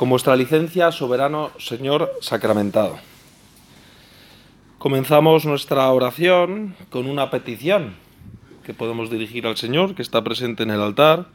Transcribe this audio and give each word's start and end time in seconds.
con 0.00 0.08
vuestra 0.08 0.34
licencia, 0.34 0.90
soberano 0.92 1.50
Señor 1.58 2.10
sacramentado. 2.22 2.96
Comenzamos 4.78 5.44
nuestra 5.44 5.92
oración 5.92 6.74
con 6.88 7.04
una 7.06 7.30
petición 7.30 7.96
que 8.64 8.72
podemos 8.72 9.10
dirigir 9.10 9.46
al 9.46 9.58
Señor, 9.58 9.94
que 9.94 10.00
está 10.00 10.24
presente 10.24 10.62
en 10.62 10.70
el 10.70 10.80
altar, 10.80 11.26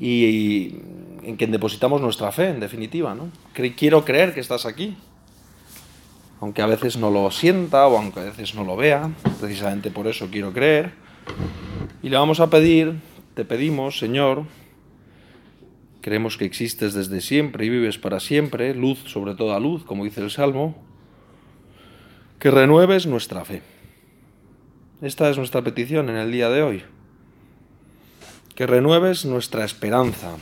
y 0.00 0.80
en 1.22 1.36
quien 1.36 1.52
depositamos 1.52 2.00
nuestra 2.00 2.32
fe, 2.32 2.48
en 2.48 2.58
definitiva. 2.58 3.14
¿no? 3.14 3.30
Quiero 3.76 4.04
creer 4.04 4.34
que 4.34 4.40
estás 4.40 4.66
aquí, 4.66 4.96
aunque 6.40 6.60
a 6.60 6.66
veces 6.66 6.96
no 6.96 7.12
lo 7.12 7.30
sienta 7.30 7.86
o 7.86 7.98
aunque 7.98 8.18
a 8.18 8.24
veces 8.24 8.56
no 8.56 8.64
lo 8.64 8.74
vea, 8.74 9.12
precisamente 9.38 9.92
por 9.92 10.08
eso 10.08 10.26
quiero 10.28 10.52
creer. 10.52 10.90
Y 12.02 12.08
le 12.08 12.16
vamos 12.16 12.40
a 12.40 12.50
pedir, 12.50 12.98
te 13.34 13.44
pedimos, 13.44 13.96
Señor, 13.96 14.42
Creemos 16.00 16.38
que 16.38 16.46
existes 16.46 16.94
desde 16.94 17.20
siempre 17.20 17.66
y 17.66 17.68
vives 17.68 17.98
para 17.98 18.20
siempre, 18.20 18.74
luz 18.74 19.00
sobre 19.06 19.34
toda 19.34 19.60
luz, 19.60 19.84
como 19.84 20.04
dice 20.04 20.22
el 20.22 20.30
Salmo, 20.30 20.76
que 22.38 22.50
renueves 22.50 23.06
nuestra 23.06 23.44
fe. 23.44 23.62
Esta 25.02 25.28
es 25.28 25.36
nuestra 25.36 25.62
petición 25.62 26.08
en 26.08 26.16
el 26.16 26.32
día 26.32 26.48
de 26.48 26.62
hoy. 26.62 26.82
Que 28.54 28.66
renueves 28.66 29.26
nuestra 29.26 29.64
esperanza. 29.64 30.36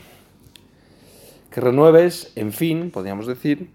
Que 1.51 1.61
renueves, 1.61 2.33
en 2.37 2.53
fin, 2.53 2.91
podríamos 2.91 3.27
decir, 3.27 3.71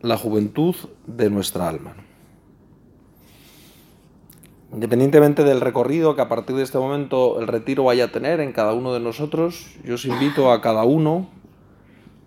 la 0.00 0.16
juventud 0.16 0.74
de 1.06 1.30
nuestra 1.30 1.68
alma. 1.68 1.94
Independientemente 4.72 5.44
del 5.44 5.60
recorrido 5.60 6.16
que 6.16 6.22
a 6.22 6.28
partir 6.30 6.56
de 6.56 6.62
este 6.62 6.78
momento 6.78 7.38
el 7.40 7.46
retiro 7.46 7.84
vaya 7.84 8.04
a 8.04 8.08
tener 8.08 8.40
en 8.40 8.52
cada 8.52 8.72
uno 8.72 8.94
de 8.94 9.00
nosotros, 9.00 9.66
yo 9.84 9.96
os 9.96 10.06
invito 10.06 10.50
a 10.50 10.62
cada 10.62 10.84
uno 10.84 11.28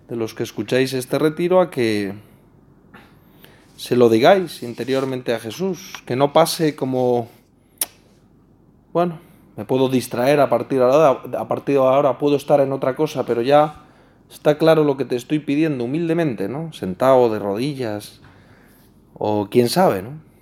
de 0.08 0.16
los 0.16 0.36
que 0.36 0.44
escucháis 0.44 0.94
este 0.94 1.18
retiro 1.18 1.60
a 1.60 1.72
que 1.72 2.14
se 3.78 3.96
lo 3.96 4.10
digáis 4.10 4.62
interiormente 4.62 5.34
a 5.34 5.40
Jesús, 5.40 5.94
que 6.06 6.16
no 6.16 6.34
pase 6.34 6.76
como, 6.76 7.30
bueno, 8.94 9.20
me 9.58 9.66
puedo 9.66 9.90
distraer 9.90 10.40
a 10.40 10.48
partir 10.48 10.80
de 10.80 10.86
ahora, 10.86 11.22
a 11.40 11.48
partir 11.48 11.76
de 11.76 11.82
ahora 11.82 12.20
puedo 12.20 12.36
estar 12.36 12.62
en 12.62 12.72
otra 12.72 12.96
cosa, 12.96 13.26
pero 13.26 13.42
ya 13.42 13.86
está 14.30 14.60
claro 14.60 14.84
lo 14.84 14.98
que 14.98 15.06
te 15.06 15.16
estoy 15.16 15.40
pidiendo 15.40 15.86
humildemente, 15.86 16.48
¿no? 16.48 16.72
Sentado 16.74 17.28
de 17.34 17.40
rodillas 17.40 18.22
o 19.16 19.48
quién 19.50 19.68
sabe, 19.68 20.04
¿no? 20.04 20.35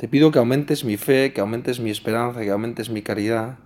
Te 0.00 0.08
pido 0.08 0.30
que 0.30 0.38
aumentes 0.38 0.82
mi 0.82 0.96
fe, 0.96 1.34
que 1.34 1.42
aumentes 1.42 1.78
mi 1.78 1.90
esperanza, 1.90 2.40
que 2.40 2.50
aumentes 2.50 2.88
mi 2.88 3.02
caridad. 3.02 3.58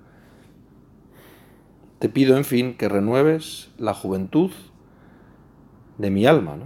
Te 2.00 2.08
pido, 2.08 2.36
en 2.36 2.44
fin, 2.44 2.74
que 2.74 2.88
renueves 2.88 3.70
la 3.78 3.94
juventud 3.94 4.50
de 5.96 6.10
mi 6.10 6.26
alma. 6.26 6.56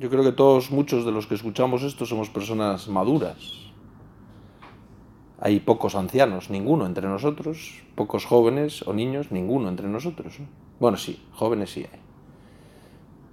Yo 0.00 0.10
creo 0.10 0.24
que 0.24 0.32
todos, 0.32 0.72
muchos 0.72 1.06
de 1.06 1.12
los 1.12 1.28
que 1.28 1.36
escuchamos 1.36 1.84
esto, 1.84 2.06
somos 2.06 2.28
personas 2.28 2.88
maduras. 2.88 3.70
Hay 5.38 5.60
pocos 5.60 5.94
ancianos, 5.94 6.50
ninguno 6.50 6.84
entre 6.84 7.06
nosotros, 7.06 7.84
pocos 7.94 8.24
jóvenes 8.24 8.82
o 8.82 8.92
niños, 8.94 9.30
ninguno 9.30 9.68
entre 9.68 9.86
nosotros. 9.86 10.40
Bueno, 10.80 10.96
sí, 10.96 11.24
jóvenes 11.30 11.70
sí 11.70 11.86
hay. 11.88 12.00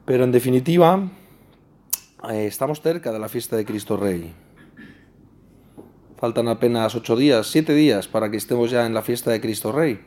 Pero 0.05 0.25
en 0.25 0.31
definitiva, 0.31 1.09
eh, 2.29 2.45
estamos 2.45 2.81
cerca 2.81 3.11
de 3.11 3.17
la 3.17 3.29
fiesta 3.29 3.55
de 3.55 3.65
Cristo 3.65 3.97
Rey. 3.97 4.31
Faltan 6.21 6.49
apenas 6.49 6.93
ocho 6.93 7.15
días, 7.15 7.47
siete 7.47 7.73
días 7.73 8.07
para 8.07 8.29
que 8.29 8.37
estemos 8.37 8.69
ya 8.69 8.85
en 8.85 8.93
la 8.93 9.01
fiesta 9.01 9.31
de 9.31 9.41
Cristo 9.41 9.71
Rey. 9.71 9.99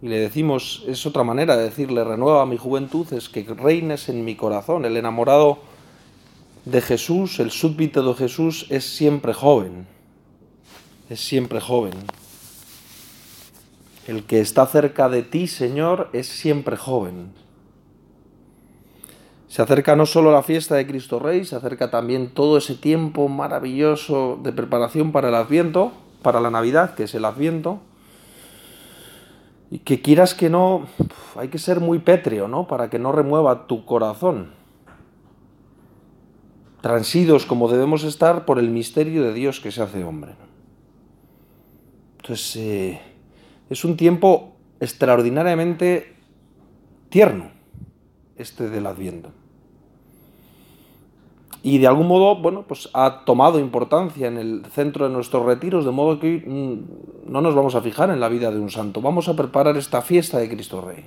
Y 0.00 0.06
le 0.06 0.20
decimos, 0.20 0.84
es 0.86 1.04
otra 1.06 1.24
manera 1.24 1.56
de 1.56 1.64
decirle, 1.64 2.04
renueva 2.04 2.46
mi 2.46 2.56
juventud, 2.56 3.12
es 3.12 3.28
que 3.28 3.42
reines 3.42 4.08
en 4.08 4.24
mi 4.24 4.36
corazón. 4.36 4.84
El 4.84 4.96
enamorado 4.96 5.58
de 6.66 6.80
Jesús, 6.80 7.40
el 7.40 7.50
súbdito 7.50 8.00
de 8.04 8.14
Jesús, 8.14 8.68
es 8.70 8.84
siempre 8.84 9.34
joven. 9.34 9.88
Es 11.10 11.18
siempre 11.18 11.60
joven. 11.60 11.94
El 14.06 14.22
que 14.22 14.38
está 14.38 14.66
cerca 14.66 15.08
de 15.08 15.24
ti, 15.24 15.48
Señor, 15.48 16.10
es 16.12 16.28
siempre 16.28 16.76
joven. 16.76 17.32
Se 19.48 19.62
acerca 19.62 19.96
no 19.96 20.04
solo 20.04 20.30
la 20.30 20.42
fiesta 20.42 20.74
de 20.74 20.86
Cristo 20.86 21.18
Rey, 21.18 21.44
se 21.46 21.56
acerca 21.56 21.90
también 21.90 22.34
todo 22.34 22.58
ese 22.58 22.74
tiempo 22.74 23.28
maravilloso 23.28 24.38
de 24.42 24.52
preparación 24.52 25.10
para 25.10 25.28
el 25.28 25.34
Adviento, 25.34 25.92
para 26.22 26.40
la 26.40 26.50
Navidad, 26.50 26.94
que 26.94 27.04
es 27.04 27.14
el 27.14 27.24
Adviento. 27.24 27.80
Y 29.70 29.78
que 29.80 30.02
quieras 30.02 30.34
que 30.34 30.50
no, 30.50 30.86
hay 31.34 31.48
que 31.48 31.58
ser 31.58 31.80
muy 31.80 31.98
pétreo, 31.98 32.46
¿no? 32.46 32.66
Para 32.66 32.90
que 32.90 32.98
no 32.98 33.10
remueva 33.10 33.66
tu 33.66 33.86
corazón. 33.86 34.52
Transidos 36.82 37.46
como 37.46 37.68
debemos 37.68 38.04
estar 38.04 38.44
por 38.44 38.58
el 38.58 38.70
misterio 38.70 39.24
de 39.24 39.32
Dios 39.32 39.60
que 39.60 39.72
se 39.72 39.82
hace 39.82 40.04
hombre. 40.04 40.36
Entonces, 42.18 42.56
eh, 42.56 43.00
es 43.70 43.84
un 43.84 43.96
tiempo 43.96 44.56
extraordinariamente 44.78 46.16
tierno 47.08 47.50
este 48.36 48.68
del 48.68 48.86
Adviento. 48.86 49.37
Y 51.68 51.76
de 51.76 51.86
algún 51.86 52.06
modo, 52.06 52.36
bueno, 52.36 52.64
pues 52.66 52.88
ha 52.94 53.26
tomado 53.26 53.58
importancia 53.58 54.26
en 54.26 54.38
el 54.38 54.64
centro 54.72 55.06
de 55.06 55.12
nuestros 55.12 55.44
retiros, 55.44 55.84
de 55.84 55.90
modo 55.90 56.18
que 56.18 56.42
mm, 56.46 57.30
no 57.30 57.42
nos 57.42 57.54
vamos 57.54 57.74
a 57.74 57.82
fijar 57.82 58.08
en 58.08 58.20
la 58.20 58.30
vida 58.30 58.50
de 58.50 58.58
un 58.58 58.70
santo. 58.70 59.02
Vamos 59.02 59.28
a 59.28 59.36
preparar 59.36 59.76
esta 59.76 60.00
fiesta 60.00 60.38
de 60.38 60.48
Cristo 60.48 60.80
Rey. 60.80 61.04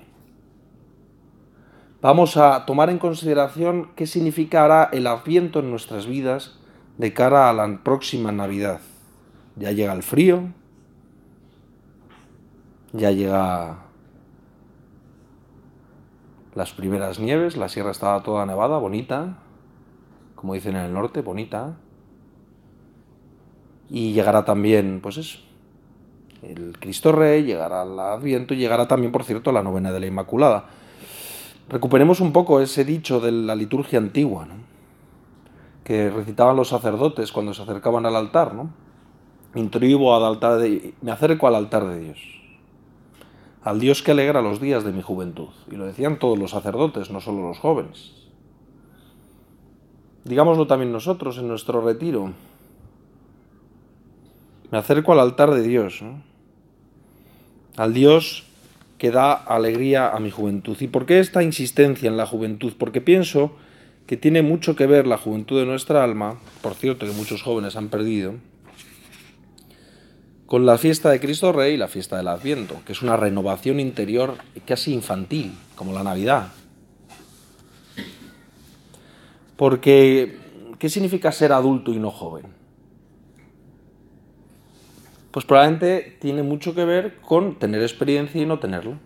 Vamos 1.99 2.37
a 2.37 2.67
tomar 2.67 2.91
en 2.91 2.99
consideración 2.99 3.89
qué 3.95 4.05
significará 4.05 4.87
el 4.93 5.07
Adviento 5.07 5.61
en 5.61 5.71
nuestras 5.71 6.05
vidas 6.05 6.59
de 6.99 7.11
cara 7.11 7.49
a 7.49 7.53
la 7.53 7.79
próxima 7.83 8.31
Navidad. 8.31 8.81
Ya 9.55 9.71
llega 9.71 9.93
el 9.93 10.03
frío, 10.03 10.43
ya 12.93 13.09
llega 13.09 13.79
las 16.53 16.71
primeras 16.71 17.19
nieves, 17.19 17.57
la 17.57 17.67
sierra 17.67 17.89
estaba 17.89 18.21
toda 18.21 18.45
nevada, 18.45 18.77
bonita, 18.77 19.39
como 20.41 20.55
dicen 20.55 20.75
en 20.75 20.85
el 20.85 20.93
norte, 20.93 21.21
bonita. 21.21 21.77
Y 23.91 24.13
llegará 24.13 24.43
también, 24.43 24.99
pues 24.99 25.17
eso, 25.17 25.37
el 26.41 26.79
Cristo 26.79 27.11
Rey, 27.11 27.43
llegará 27.43 27.83
el 27.83 27.99
Adviento 27.99 28.55
y 28.55 28.57
llegará 28.57 28.87
también, 28.87 29.11
por 29.11 29.23
cierto, 29.23 29.51
la 29.51 29.61
novena 29.61 29.91
de 29.91 29.99
la 29.99 30.07
Inmaculada. 30.07 30.65
Recuperemos 31.69 32.21
un 32.21 32.33
poco 32.33 32.59
ese 32.59 32.83
dicho 32.83 33.19
de 33.19 33.31
la 33.31 33.53
liturgia 33.53 33.99
antigua, 33.99 34.47
¿no? 34.47 34.55
que 35.83 36.09
recitaban 36.09 36.55
los 36.55 36.69
sacerdotes 36.69 37.31
cuando 37.31 37.53
se 37.53 37.61
acercaban 37.61 38.07
al 38.07 38.15
altar, 38.15 38.55
¿no? 38.55 38.71
al 39.53 40.25
altar 40.25 40.57
de... 40.57 40.95
me 41.01 41.11
acerco 41.11 41.47
al 41.47 41.55
altar 41.55 41.85
de 41.85 41.99
Dios 41.99 42.17
al 43.63 43.79
Dios 43.79 44.01
que 44.01 44.09
alegra 44.09 44.41
los 44.41 44.59
días 44.59 44.83
de 44.83 44.91
mi 44.91 45.03
juventud. 45.03 45.49
Y 45.69 45.75
lo 45.75 45.85
decían 45.85 46.17
todos 46.17 46.37
los 46.37 46.49
sacerdotes, 46.49 47.11
no 47.11 47.21
solo 47.21 47.47
los 47.47 47.59
jóvenes. 47.59 48.20
Digámoslo 50.23 50.67
también 50.67 50.91
nosotros 50.91 51.37
en 51.37 51.47
nuestro 51.47 51.81
retiro. 51.81 52.33
Me 54.71 54.77
acerco 54.77 55.11
al 55.11 55.19
altar 55.19 55.51
de 55.51 55.63
Dios, 55.63 56.01
al 57.75 57.93
Dios 57.93 58.45
que 58.97 59.11
da 59.11 59.33
alegría 59.33 60.09
a 60.09 60.19
mi 60.19 60.29
juventud. 60.29 60.77
¿Y 60.79 60.87
por 60.87 61.05
qué 61.05 61.19
esta 61.19 61.41
insistencia 61.41 62.07
en 62.07 62.17
la 62.17 62.27
juventud? 62.27 62.73
Porque 62.77 63.01
pienso 63.01 63.51
que 64.05 64.15
tiene 64.15 64.43
mucho 64.43 64.75
que 64.75 64.85
ver 64.85 65.07
la 65.07 65.17
juventud 65.17 65.59
de 65.59 65.65
nuestra 65.65 66.03
alma, 66.03 66.39
por 66.61 66.75
cierto 66.75 67.05
que 67.05 67.11
muchos 67.11 67.41
jóvenes 67.41 67.75
han 67.75 67.89
perdido, 67.89 68.35
con 70.45 70.65
la 70.65 70.77
fiesta 70.77 71.09
de 71.09 71.19
Cristo 71.19 71.51
Rey 71.51 71.73
y 71.73 71.77
la 71.77 71.87
fiesta 71.87 72.17
del 72.17 72.27
Adviento, 72.27 72.81
que 72.85 72.91
es 72.91 73.01
una 73.01 73.17
renovación 73.17 73.79
interior 73.79 74.35
casi 74.65 74.93
infantil, 74.93 75.53
como 75.75 75.93
la 75.93 76.03
Navidad. 76.03 76.51
Porque, 79.61 80.39
¿qué 80.79 80.89
significa 80.89 81.31
ser 81.31 81.51
adulto 81.51 81.91
y 81.91 81.99
no 81.99 82.09
joven? 82.09 82.47
Pues 85.29 85.45
probablemente 85.45 86.17
tiene 86.19 86.41
mucho 86.41 86.73
que 86.73 86.83
ver 86.83 87.17
con 87.17 87.59
tener 87.59 87.83
experiencia 87.83 88.41
y 88.41 88.47
no 88.47 88.57
tenerlo. 88.57 88.97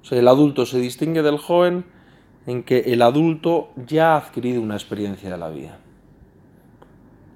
O 0.00 0.04
sea, 0.06 0.18
el 0.18 0.26
adulto 0.26 0.64
se 0.64 0.78
distingue 0.78 1.20
del 1.20 1.36
joven 1.36 1.84
en 2.46 2.62
que 2.62 2.78
el 2.78 3.02
adulto 3.02 3.72
ya 3.76 4.14
ha 4.14 4.16
adquirido 4.16 4.62
una 4.62 4.76
experiencia 4.76 5.28
de 5.28 5.36
la 5.36 5.50
vida. 5.50 5.78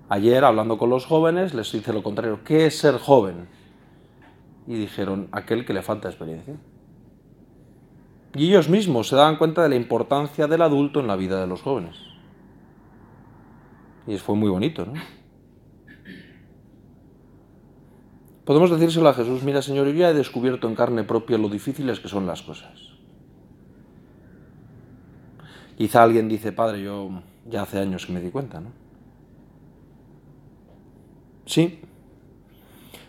Ayer, 0.09 0.43
hablando 0.43 0.79
con 0.79 0.89
los 0.89 1.05
jóvenes, 1.05 1.53
les 1.53 1.75
hice 1.75 1.93
lo 1.93 2.03
contrario. 2.03 2.41
¿Qué 2.47 2.65
es 2.65 2.79
ser 2.79 2.95
joven? 2.95 3.47
Y 4.67 4.73
dijeron, 4.73 5.29
aquel 5.33 5.67
que 5.67 5.75
le 5.75 5.83
falta 5.83 6.09
experiencia. 6.09 6.55
Y 8.35 8.49
ellos 8.49 8.69
mismos 8.69 9.09
se 9.09 9.17
daban 9.17 9.37
cuenta 9.37 9.63
de 9.63 9.69
la 9.69 9.77
importancia 9.77 10.47
del 10.47 10.63
adulto 10.63 11.01
en 11.01 11.07
la 11.07 11.17
vida 11.17 11.41
de 11.41 11.47
los 11.47 11.63
jóvenes. 11.63 11.97
Y 14.07 14.17
fue 14.19 14.37
muy 14.37 14.49
bonito, 14.49 14.87
¿no? 14.87 14.95
Podemos 18.45 18.71
decírselo 18.71 19.09
a 19.09 19.15
Jesús, 19.15 19.45
mira 19.45 19.63
Señor, 19.63 19.87
yo 19.87 19.93
ya 19.93 20.11
he 20.11 20.15
descubierto 20.15 20.67
en 20.67 20.75
carne 20.75 21.05
propia 21.05 21.39
lo 21.39 21.49
difíciles 21.49 22.01
que 22.01 22.09
son 22.09 22.27
las 22.27 22.43
cosas. 22.43 22.91
Quizá 25.77 26.03
alguien 26.03 26.29
dice, 26.29 26.51
Padre, 26.51 26.83
yo 26.83 27.23
ya 27.49 27.63
hace 27.63 27.79
años 27.79 28.07
que 28.07 28.13
me 28.13 28.21
di 28.21 28.31
cuenta, 28.31 28.61
¿no? 28.61 28.73
Sí, 31.47 31.81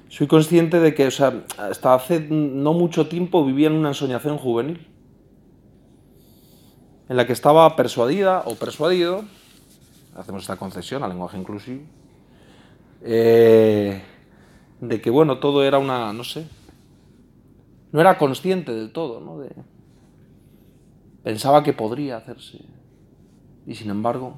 soy 0.10 0.28
consciente 0.28 0.80
de 0.80 0.94
que, 0.94 1.08
o 1.08 1.12
sea, 1.12 1.44
hasta 1.58 1.94
hace 1.94 2.20
no 2.30 2.74
mucho 2.74 3.08
tiempo 3.08 3.46
vivía 3.46 3.68
en 3.68 3.74
una 3.74 3.90
ensoñación 3.90 4.38
juvenil, 4.38 4.91
en 7.12 7.18
la 7.18 7.28
que 7.28 7.34
estaba 7.34 7.76
persuadida 7.76 8.42
o 8.46 8.56
persuadido, 8.56 9.26
hacemos 10.16 10.44
esta 10.44 10.56
concesión 10.56 11.04
al 11.04 11.10
lenguaje 11.10 11.38
inclusivo, 11.38 11.82
eh, 13.02 14.02
de 14.80 15.02
que, 15.02 15.10
bueno, 15.10 15.40
todo 15.40 15.66
era 15.66 15.78
una, 15.78 16.14
no 16.14 16.24
sé, 16.24 16.48
no 17.92 18.00
era 18.00 18.18
consciente 18.18 18.74
del 18.74 18.94
todo, 18.94 19.20
¿no? 19.20 19.40
De, 19.40 19.54
pensaba 21.22 21.64
que 21.64 21.74
podría 21.74 22.16
hacerse. 22.16 22.64
Y 23.68 23.76
sin 23.76 23.90
embargo, 23.90 24.38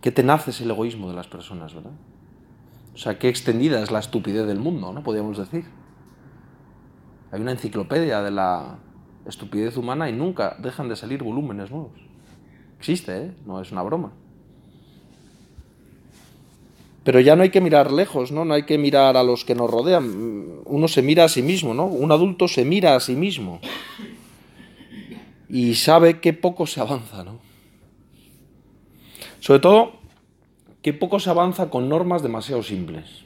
qué 0.00 0.12
tenaz 0.12 0.46
es 0.46 0.60
el 0.60 0.70
egoísmo 0.70 1.08
de 1.08 1.16
las 1.16 1.26
personas, 1.26 1.74
¿verdad? 1.74 1.90
O 2.94 2.98
sea, 2.98 3.18
qué 3.18 3.30
extendida 3.30 3.82
es 3.82 3.90
la 3.90 3.98
estupidez 3.98 4.46
del 4.46 4.60
mundo, 4.60 4.92
¿no? 4.92 5.02
Podríamos 5.02 5.38
decir. 5.38 5.64
Hay 7.32 7.40
una 7.40 7.50
enciclopedia 7.50 8.22
de 8.22 8.30
la 8.30 8.78
estupidez 9.26 9.76
humana 9.76 10.08
y 10.08 10.12
nunca 10.12 10.56
dejan 10.58 10.88
de 10.88 10.96
salir 10.96 11.22
volúmenes 11.22 11.70
nuevos. 11.70 11.92
Existe, 12.78 13.16
¿eh? 13.16 13.32
No 13.46 13.60
es 13.60 13.72
una 13.72 13.82
broma. 13.82 14.12
Pero 17.04 17.20
ya 17.20 17.36
no 17.36 17.42
hay 17.42 17.50
que 17.50 17.60
mirar 17.60 17.92
lejos, 17.92 18.32
¿no? 18.32 18.44
No 18.44 18.54
hay 18.54 18.64
que 18.64 18.78
mirar 18.78 19.16
a 19.16 19.22
los 19.22 19.44
que 19.44 19.54
nos 19.54 19.70
rodean. 19.70 20.62
Uno 20.64 20.88
se 20.88 21.02
mira 21.02 21.24
a 21.24 21.28
sí 21.28 21.42
mismo, 21.42 21.74
¿no? 21.74 21.84
Un 21.84 22.10
adulto 22.12 22.48
se 22.48 22.64
mira 22.64 22.96
a 22.96 23.00
sí 23.00 23.14
mismo. 23.14 23.60
Y 25.48 25.74
sabe 25.74 26.20
qué 26.20 26.32
poco 26.32 26.66
se 26.66 26.80
avanza, 26.80 27.22
¿no? 27.22 27.38
Sobre 29.40 29.60
todo, 29.60 29.92
qué 30.80 30.94
poco 30.94 31.20
se 31.20 31.28
avanza 31.28 31.68
con 31.68 31.90
normas 31.90 32.22
demasiado 32.22 32.62
simples. 32.62 33.24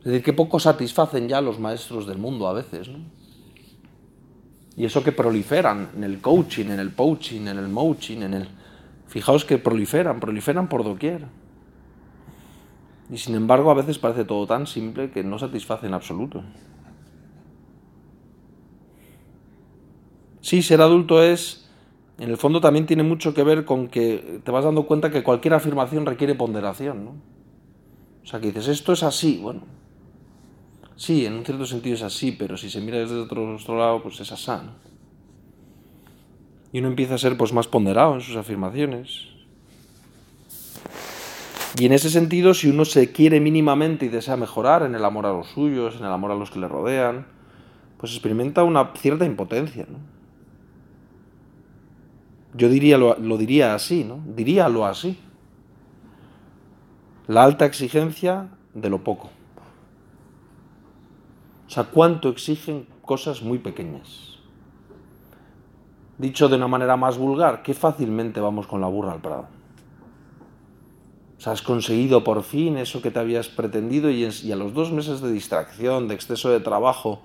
Es 0.00 0.04
decir, 0.04 0.22
qué 0.22 0.32
poco 0.32 0.58
satisfacen 0.58 1.28
ya 1.28 1.40
los 1.40 1.60
maestros 1.60 2.06
del 2.08 2.18
mundo 2.18 2.48
a 2.48 2.52
veces, 2.52 2.88
¿no? 2.88 3.17
Y 4.78 4.84
eso 4.84 5.02
que 5.02 5.10
proliferan 5.10 5.88
en 5.96 6.04
el 6.04 6.20
coaching, 6.20 6.66
en 6.66 6.78
el 6.78 6.92
poaching, 6.92 7.48
en 7.48 7.58
el 7.58 7.68
moaching, 7.68 8.22
en 8.22 8.34
el... 8.34 8.48
Fijaos 9.08 9.44
que 9.44 9.58
proliferan, 9.58 10.20
proliferan 10.20 10.68
por 10.68 10.84
doquier. 10.84 11.26
Y 13.10 13.18
sin 13.18 13.34
embargo 13.34 13.72
a 13.72 13.74
veces 13.74 13.98
parece 13.98 14.24
todo 14.24 14.46
tan 14.46 14.68
simple 14.68 15.10
que 15.10 15.24
no 15.24 15.36
satisface 15.36 15.88
en 15.88 15.94
absoluto. 15.94 16.44
Sí, 20.42 20.62
ser 20.62 20.80
adulto 20.80 21.24
es, 21.24 21.68
en 22.18 22.30
el 22.30 22.36
fondo 22.36 22.60
también 22.60 22.86
tiene 22.86 23.02
mucho 23.02 23.34
que 23.34 23.42
ver 23.42 23.64
con 23.64 23.88
que 23.88 24.40
te 24.44 24.50
vas 24.52 24.64
dando 24.64 24.86
cuenta 24.86 25.10
que 25.10 25.24
cualquier 25.24 25.54
afirmación 25.54 26.06
requiere 26.06 26.36
ponderación, 26.36 27.04
¿no? 27.04 27.10
O 28.22 28.26
sea, 28.26 28.38
que 28.38 28.46
dices, 28.52 28.68
esto 28.68 28.92
es 28.92 29.02
así, 29.02 29.40
bueno, 29.42 29.62
sí, 30.98 31.24
en 31.24 31.32
un 31.32 31.44
cierto 31.46 31.64
sentido 31.64 31.94
es 31.94 32.02
así, 32.02 32.32
pero 32.32 32.58
si 32.58 32.68
se 32.68 32.82
mira 32.82 32.98
desde 32.98 33.18
otro, 33.18 33.56
lado, 33.78 34.02
pues 34.02 34.20
es 34.20 34.30
así, 34.30 34.50
¿no? 34.50 34.72
Y 36.70 36.80
uno 36.80 36.88
empieza 36.88 37.14
a 37.14 37.18
ser 37.18 37.38
pues 37.38 37.54
más 37.54 37.66
ponderado 37.66 38.12
en 38.12 38.20
sus 38.20 38.36
afirmaciones, 38.36 39.28
y 41.78 41.86
en 41.86 41.92
ese 41.92 42.10
sentido, 42.10 42.54
si 42.54 42.68
uno 42.68 42.84
se 42.84 43.12
quiere 43.12 43.40
mínimamente 43.40 44.06
y 44.06 44.08
desea 44.08 44.36
mejorar 44.36 44.82
en 44.82 44.96
el 44.96 45.04
amor 45.04 45.26
a 45.26 45.32
los 45.32 45.46
suyos, 45.48 45.96
en 45.96 46.04
el 46.04 46.12
amor 46.12 46.32
a 46.32 46.34
los 46.34 46.50
que 46.50 46.58
le 46.58 46.66
rodean, 46.66 47.26
pues 47.98 48.12
experimenta 48.12 48.64
una 48.64 48.92
cierta 48.96 49.24
impotencia. 49.24 49.86
¿no? 49.88 49.98
Yo 52.54 52.68
diría 52.68 52.98
lo, 52.98 53.16
lo 53.18 53.36
diría 53.36 53.74
así, 53.74 54.02
¿no? 54.02 54.20
Diríalo 54.26 54.86
así. 54.86 55.18
La 57.28 57.44
alta 57.44 57.64
exigencia 57.64 58.48
de 58.74 58.90
lo 58.90 59.04
poco. 59.04 59.30
O 61.68 61.70
sea, 61.70 61.84
cuánto 61.84 62.30
exigen 62.30 62.86
cosas 63.02 63.42
muy 63.42 63.58
pequeñas. 63.58 64.38
Dicho 66.16 66.48
de 66.48 66.56
una 66.56 66.66
manera 66.66 66.96
más 66.96 67.18
vulgar, 67.18 67.62
que 67.62 67.74
fácilmente 67.74 68.40
vamos 68.40 68.66
con 68.66 68.80
la 68.80 68.86
burra 68.86 69.12
al 69.12 69.20
prado. 69.20 69.46
O 71.36 71.40
sea, 71.40 71.52
has 71.52 71.62
conseguido 71.62 72.24
por 72.24 72.42
fin 72.42 72.78
eso 72.78 73.02
que 73.02 73.10
te 73.10 73.18
habías 73.18 73.48
pretendido 73.48 74.10
y, 74.10 74.24
a 74.24 74.56
los 74.56 74.72
dos 74.72 74.90
meses 74.92 75.20
de 75.20 75.30
distracción, 75.30 76.08
de 76.08 76.14
exceso 76.14 76.48
de 76.48 76.60
trabajo, 76.60 77.20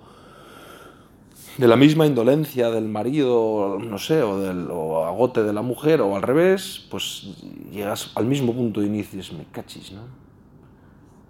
de 1.58 1.68
la 1.68 1.78
misma 1.78 2.06
indolencia 2.06 2.70
del 2.70 2.90
marido, 2.90 3.80
no 3.80 3.98
sé, 3.98 4.22
o 4.24 4.40
del 4.40 4.70
agote 4.70 5.44
de 5.44 5.54
la 5.54 5.62
mujer, 5.62 6.02
o 6.02 6.16
al 6.16 6.22
revés, 6.22 6.86
pues 6.92 7.34
llegas 7.72 8.12
al 8.16 8.26
mismo 8.26 8.54
punto 8.54 8.82
de 8.82 8.88
inicio 8.88 9.16
y 9.16 9.22
dices, 9.22 9.38
me 9.38 9.46
cachis, 9.46 9.94
¿no? 9.94 10.23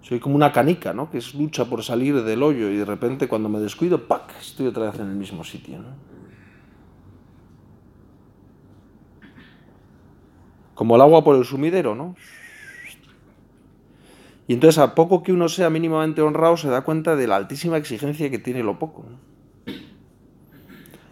Soy 0.04 0.20
como 0.20 0.36
una 0.36 0.52
canica, 0.52 0.92
¿no? 0.92 1.10
Que 1.10 1.16
es 1.16 1.34
lucha 1.34 1.64
por 1.64 1.82
salir 1.82 2.22
del 2.24 2.42
hoyo 2.42 2.68
y 2.68 2.76
de 2.76 2.84
repente 2.84 3.26
cuando 3.26 3.48
me 3.48 3.58
descuido, 3.58 4.06
¡pac! 4.06 4.34
Estoy 4.38 4.66
otra 4.66 4.90
vez 4.90 5.00
en 5.00 5.08
el 5.08 5.16
mismo 5.16 5.44
sitio, 5.44 5.78
¿no? 5.78 5.88
Como 10.74 10.96
el 10.96 11.00
agua 11.00 11.24
por 11.24 11.36
el 11.36 11.46
sumidero, 11.46 11.94
¿no? 11.94 12.16
Y 14.46 14.52
entonces 14.52 14.76
a 14.76 14.94
poco 14.94 15.22
que 15.22 15.32
uno 15.32 15.48
sea 15.48 15.70
mínimamente 15.70 16.20
honrado 16.20 16.58
se 16.58 16.68
da 16.68 16.82
cuenta 16.82 17.16
de 17.16 17.26
la 17.26 17.36
altísima 17.36 17.78
exigencia 17.78 18.30
que 18.30 18.38
tiene 18.38 18.62
lo 18.62 18.78
poco. 18.78 19.06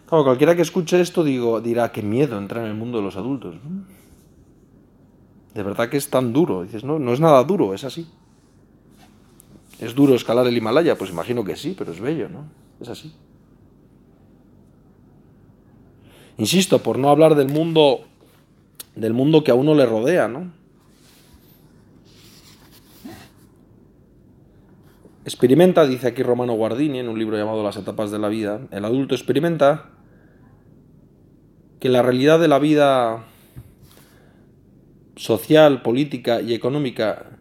Claro, 0.05 0.23
cualquiera 0.23 0.55
que 0.55 0.61
escuche 0.61 1.01
esto 1.01 1.23
digo, 1.23 1.61
dirá, 1.61 1.91
qué 1.91 2.03
miedo 2.03 2.37
entrar 2.37 2.63
en 2.65 2.69
el 2.69 2.77
mundo 2.77 2.99
de 2.99 3.05
los 3.05 3.15
adultos. 3.15 3.55
De 5.55 5.63
verdad 5.63 5.89
que 5.89 5.97
es 5.97 6.11
tan 6.11 6.31
duro. 6.31 6.61
Dices, 6.61 6.83
no, 6.83 6.99
no 6.99 7.11
es 7.11 7.19
nada 7.19 7.43
duro, 7.43 7.73
es 7.73 7.83
así. 7.83 8.07
¿Es 9.79 9.95
duro 9.95 10.15
escalar 10.15 10.47
el 10.47 10.55
Himalaya? 10.55 10.97
Pues 10.97 11.09
imagino 11.09 11.43
que 11.43 11.55
sí, 11.55 11.75
pero 11.77 11.91
es 11.91 11.99
bello, 11.99 12.29
¿no? 12.29 12.45
Es 12.79 12.89
así. 12.89 13.13
Insisto, 16.37 16.79
por 16.79 16.97
no 16.97 17.09
hablar 17.09 17.35
del 17.35 17.49
mundo, 17.49 18.01
del 18.95 19.13
mundo 19.13 19.43
que 19.43 19.51
a 19.51 19.55
uno 19.55 19.75
le 19.75 19.85
rodea, 19.85 20.27
¿no? 20.27 20.51
Experimenta, 25.25 25.85
dice 25.85 26.07
aquí 26.07 26.21
Romano 26.21 26.53
Guardini 26.53 26.99
en 26.99 27.07
un 27.07 27.17
libro 27.17 27.37
llamado 27.37 27.63
Las 27.63 27.77
etapas 27.77 28.11
de 28.11 28.19
la 28.19 28.27
vida, 28.27 28.67
el 28.71 28.83
adulto 28.83 29.15
experimenta 29.15 29.89
que 31.79 31.87
la 31.87 32.01
realidad 32.01 32.39
de 32.39 32.47
la 32.49 32.59
vida 32.59 33.25
social, 35.15 35.81
política 35.81 36.41
y 36.41 36.53
económica 36.53 37.37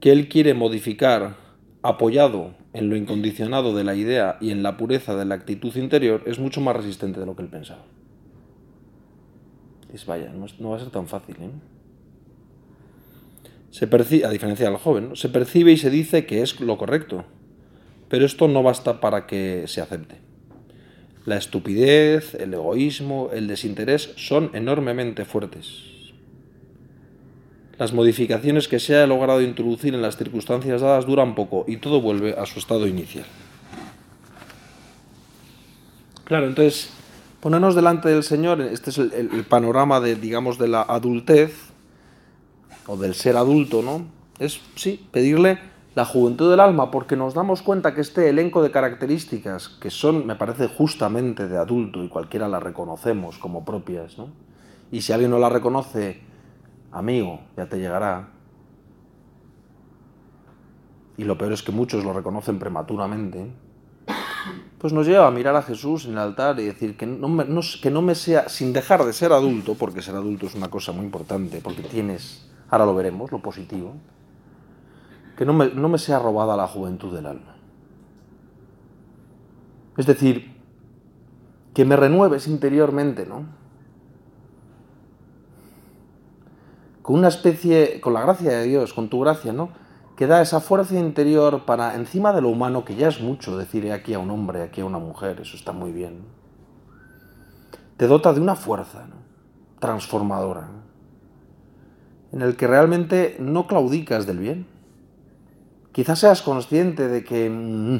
que 0.00 0.12
él 0.12 0.28
quiere 0.28 0.54
modificar 0.54 1.36
apoyado 1.82 2.54
en 2.72 2.90
lo 2.90 2.96
incondicionado 2.96 3.74
de 3.74 3.84
la 3.84 3.94
idea 3.94 4.38
y 4.40 4.50
en 4.50 4.62
la 4.62 4.76
pureza 4.76 5.14
de 5.16 5.24
la 5.24 5.34
actitud 5.34 5.74
interior 5.76 6.22
es 6.26 6.38
mucho 6.38 6.60
más 6.60 6.76
resistente 6.76 7.20
de 7.20 7.26
lo 7.26 7.36
que 7.36 7.42
él 7.42 7.48
pensaba. 7.48 7.84
Vaya, 10.06 10.30
no, 10.30 10.70
va 10.70 10.76
a 10.76 10.80
ser 10.80 10.90
tan 10.90 11.06
fácil. 11.06 11.36
¿eh? 11.40 11.50
se 13.70 14.24
a 14.24 14.30
diferencia 14.30 14.68
del 14.68 14.78
joven, 14.78 15.16
se 15.16 15.28
percibe 15.28 15.72
y 15.72 15.76
se 15.76 15.90
dice 15.90 16.26
que 16.26 16.42
es 16.42 16.60
lo 16.60 16.78
correcto, 16.78 17.24
pero 18.08 18.24
esto 18.24 18.48
no 18.48 18.62
basta 18.62 19.00
para 19.00 19.26
que 19.26 19.64
se 19.66 19.80
acepte. 19.80 20.16
La 21.26 21.36
estupidez, 21.36 22.34
el 22.34 22.54
egoísmo, 22.54 23.30
el 23.32 23.48
desinterés 23.48 24.12
son 24.16 24.50
enormemente 24.54 25.24
fuertes. 25.24 25.95
Las 27.78 27.92
modificaciones 27.92 28.68
que 28.68 28.80
se 28.80 28.96
ha 28.96 29.06
logrado 29.06 29.42
introducir 29.42 29.94
en 29.94 30.00
las 30.00 30.16
circunstancias 30.16 30.80
dadas 30.80 31.06
duran 31.06 31.34
poco 31.34 31.64
y 31.68 31.76
todo 31.76 32.00
vuelve 32.00 32.34
a 32.38 32.46
su 32.46 32.58
estado 32.58 32.86
inicial. 32.86 33.26
Claro, 36.24 36.46
entonces, 36.46 36.90
ponernos 37.40 37.74
delante 37.74 38.08
del 38.08 38.24
Señor, 38.24 38.60
este 38.60 38.90
es 38.90 38.98
el, 38.98 39.44
panorama 39.48 40.00
de, 40.00 40.16
digamos, 40.16 40.58
de 40.58 40.68
la 40.68 40.82
adultez, 40.82 41.52
o 42.86 42.96
del 42.96 43.14
ser 43.14 43.36
adulto, 43.36 43.82
¿no? 43.82 44.06
Es, 44.38 44.60
sí, 44.74 45.06
pedirle 45.12 45.58
la 45.94 46.04
juventud 46.04 46.50
del 46.50 46.60
alma, 46.60 46.90
porque 46.90 47.16
nos 47.16 47.34
damos 47.34 47.62
cuenta 47.62 47.94
que 47.94 48.00
este 48.00 48.28
elenco 48.28 48.62
de 48.62 48.70
características, 48.70 49.68
que 49.68 49.90
son, 49.90 50.26
me 50.26 50.34
parece, 50.34 50.66
justamente 50.66 51.46
de 51.46 51.58
adulto, 51.58 52.02
y 52.02 52.08
cualquiera 52.08 52.48
las 52.48 52.62
reconocemos 52.62 53.38
como 53.38 53.64
propias, 53.64 54.18
¿no? 54.18 54.28
Y 54.90 55.02
si 55.02 55.12
alguien 55.12 55.30
no 55.30 55.38
la 55.38 55.48
reconoce, 55.48 56.20
amigo, 56.98 57.40
ya 57.56 57.68
te 57.68 57.78
llegará. 57.78 58.30
Y 61.16 61.24
lo 61.24 61.38
peor 61.38 61.52
es 61.52 61.62
que 61.62 61.72
muchos 61.72 62.04
lo 62.04 62.12
reconocen 62.12 62.58
prematuramente. 62.58 63.50
Pues 64.78 64.92
nos 64.92 65.06
lleva 65.06 65.26
a 65.26 65.30
mirar 65.30 65.56
a 65.56 65.62
Jesús 65.62 66.04
en 66.04 66.12
el 66.12 66.18
altar 66.18 66.60
y 66.60 66.64
decir 66.64 66.96
que 66.96 67.06
no, 67.06 67.28
me, 67.28 67.44
que 67.82 67.90
no 67.90 68.02
me 68.02 68.14
sea, 68.14 68.48
sin 68.48 68.72
dejar 68.72 69.04
de 69.04 69.12
ser 69.12 69.32
adulto, 69.32 69.74
porque 69.74 70.02
ser 70.02 70.14
adulto 70.14 70.46
es 70.46 70.54
una 70.54 70.68
cosa 70.68 70.92
muy 70.92 71.04
importante, 71.04 71.60
porque 71.62 71.82
tienes 71.82 72.46
ahora 72.68 72.86
lo 72.86 72.94
veremos, 72.94 73.32
lo 73.32 73.40
positivo, 73.40 73.94
que 75.36 75.44
no 75.44 75.52
me, 75.52 75.68
no 75.68 75.88
me 75.88 75.98
sea 75.98 76.18
robada 76.18 76.56
la 76.56 76.66
juventud 76.66 77.14
del 77.14 77.26
alma. 77.26 77.56
Es 79.96 80.06
decir, 80.06 80.54
que 81.74 81.84
me 81.84 81.96
renueves 81.96 82.46
interiormente, 82.46 83.26
¿no? 83.26 83.46
Con 87.06 87.20
una 87.20 87.28
especie, 87.28 88.00
con 88.00 88.14
la 88.14 88.22
gracia 88.22 88.50
de 88.50 88.64
Dios, 88.64 88.92
con 88.92 89.08
tu 89.08 89.20
gracia, 89.20 89.52
¿no? 89.52 89.68
Que 90.16 90.26
da 90.26 90.42
esa 90.42 90.58
fuerza 90.58 90.98
interior 90.98 91.64
para, 91.64 91.94
encima 91.94 92.32
de 92.32 92.40
lo 92.40 92.48
humano, 92.48 92.84
que 92.84 92.96
ya 92.96 93.06
es 93.06 93.20
mucho 93.20 93.56
decir 93.56 93.92
aquí 93.92 94.12
a 94.12 94.18
un 94.18 94.28
hombre, 94.28 94.64
aquí 94.64 94.80
a 94.80 94.86
una 94.86 94.98
mujer, 94.98 95.38
eso 95.40 95.56
está 95.56 95.70
muy 95.70 95.92
bien. 95.92 96.24
Te 97.96 98.08
dota 98.08 98.32
de 98.32 98.40
una 98.40 98.56
fuerza 98.56 99.06
transformadora, 99.78 100.68
en 102.32 102.42
el 102.42 102.56
que 102.56 102.66
realmente 102.66 103.36
no 103.38 103.68
claudicas 103.68 104.26
del 104.26 104.40
bien. 104.40 104.66
Quizás 105.92 106.18
seas 106.18 106.42
consciente 106.42 107.06
de 107.06 107.22
que... 107.22 107.48
Mm, 107.48 107.98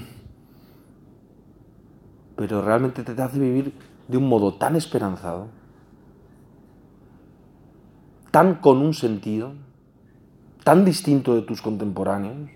pero 2.35 2.61
realmente 2.61 3.05
te 3.05 3.23
hace 3.23 3.39
vivir 3.39 3.73
de 4.09 4.17
un 4.17 4.29
modo 4.29 4.55
tan 4.55 4.75
esperanzado, 4.75 5.47
tan 8.37 8.57
con 8.57 8.83
un 8.83 8.93
sentido, 8.93 9.55
tan 10.63 10.85
distinto 10.85 11.35
de 11.35 11.41
tus 11.41 11.63
contemporáneos. 11.63 12.51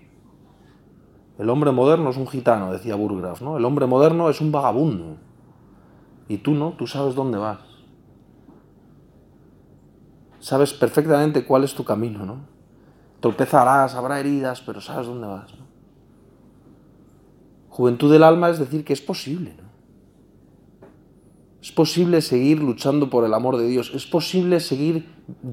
El 1.39 1.49
hombre 1.49 1.71
moderno 1.71 2.11
es 2.11 2.17
un 2.17 2.27
gitano, 2.27 2.71
decía 2.71 2.93
Burgras, 2.93 3.41
¿no? 3.41 3.57
El 3.57 3.65
hombre 3.65 3.87
moderno 3.87 4.29
es 4.29 4.41
un 4.41 4.51
vagabundo. 4.51 5.17
Y 6.27 6.37
tú 6.37 6.51
no, 6.51 6.73
tú 6.73 6.85
sabes 6.85 7.15
dónde 7.15 7.39
vas. 7.39 7.61
Sabes 10.39 10.71
perfectamente 10.71 11.45
cuál 11.45 11.63
es 11.63 11.73
tu 11.73 11.83
camino, 11.83 12.27
¿no? 12.27 12.41
Tropezarás, 13.19 13.95
habrá 13.95 14.19
heridas, 14.19 14.61
pero 14.61 14.81
sabes 14.81 15.07
dónde 15.07 15.25
vas. 15.25 15.51
¿no? 15.55 15.65
Juventud 17.69 18.11
del 18.11 18.21
alma 18.21 18.51
es 18.51 18.59
decir 18.59 18.85
que 18.85 18.93
es 18.93 19.01
posible. 19.01 19.55
Es 21.61 21.71
posible 21.71 22.21
seguir 22.21 22.59
luchando 22.59 23.09
por 23.09 23.23
el 23.23 23.33
amor 23.33 23.57
de 23.57 23.67
Dios. 23.67 23.91
Es 23.93 24.07
posible 24.07 24.59
seguir 24.59 25.07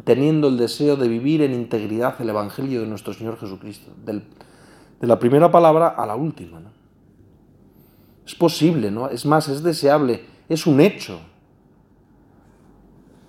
teniendo 0.04 0.48
el 0.48 0.56
deseo 0.56 0.96
de 0.96 1.06
vivir 1.06 1.42
en 1.42 1.52
integridad 1.52 2.20
el 2.20 2.30
Evangelio 2.30 2.80
de 2.80 2.86
nuestro 2.86 3.12
Señor 3.12 3.38
Jesucristo. 3.38 3.92
de 4.04 5.06
la 5.06 5.18
primera 5.18 5.50
palabra 5.50 5.88
a 5.88 6.06
la 6.06 6.16
última. 6.16 6.60
Es 8.26 8.34
posible, 8.34 8.90
¿no? 8.90 9.08
Es 9.08 9.26
más, 9.26 9.48
es 9.48 9.62
deseable. 9.62 10.24
Es 10.48 10.66
un 10.66 10.80
hecho. 10.80 11.20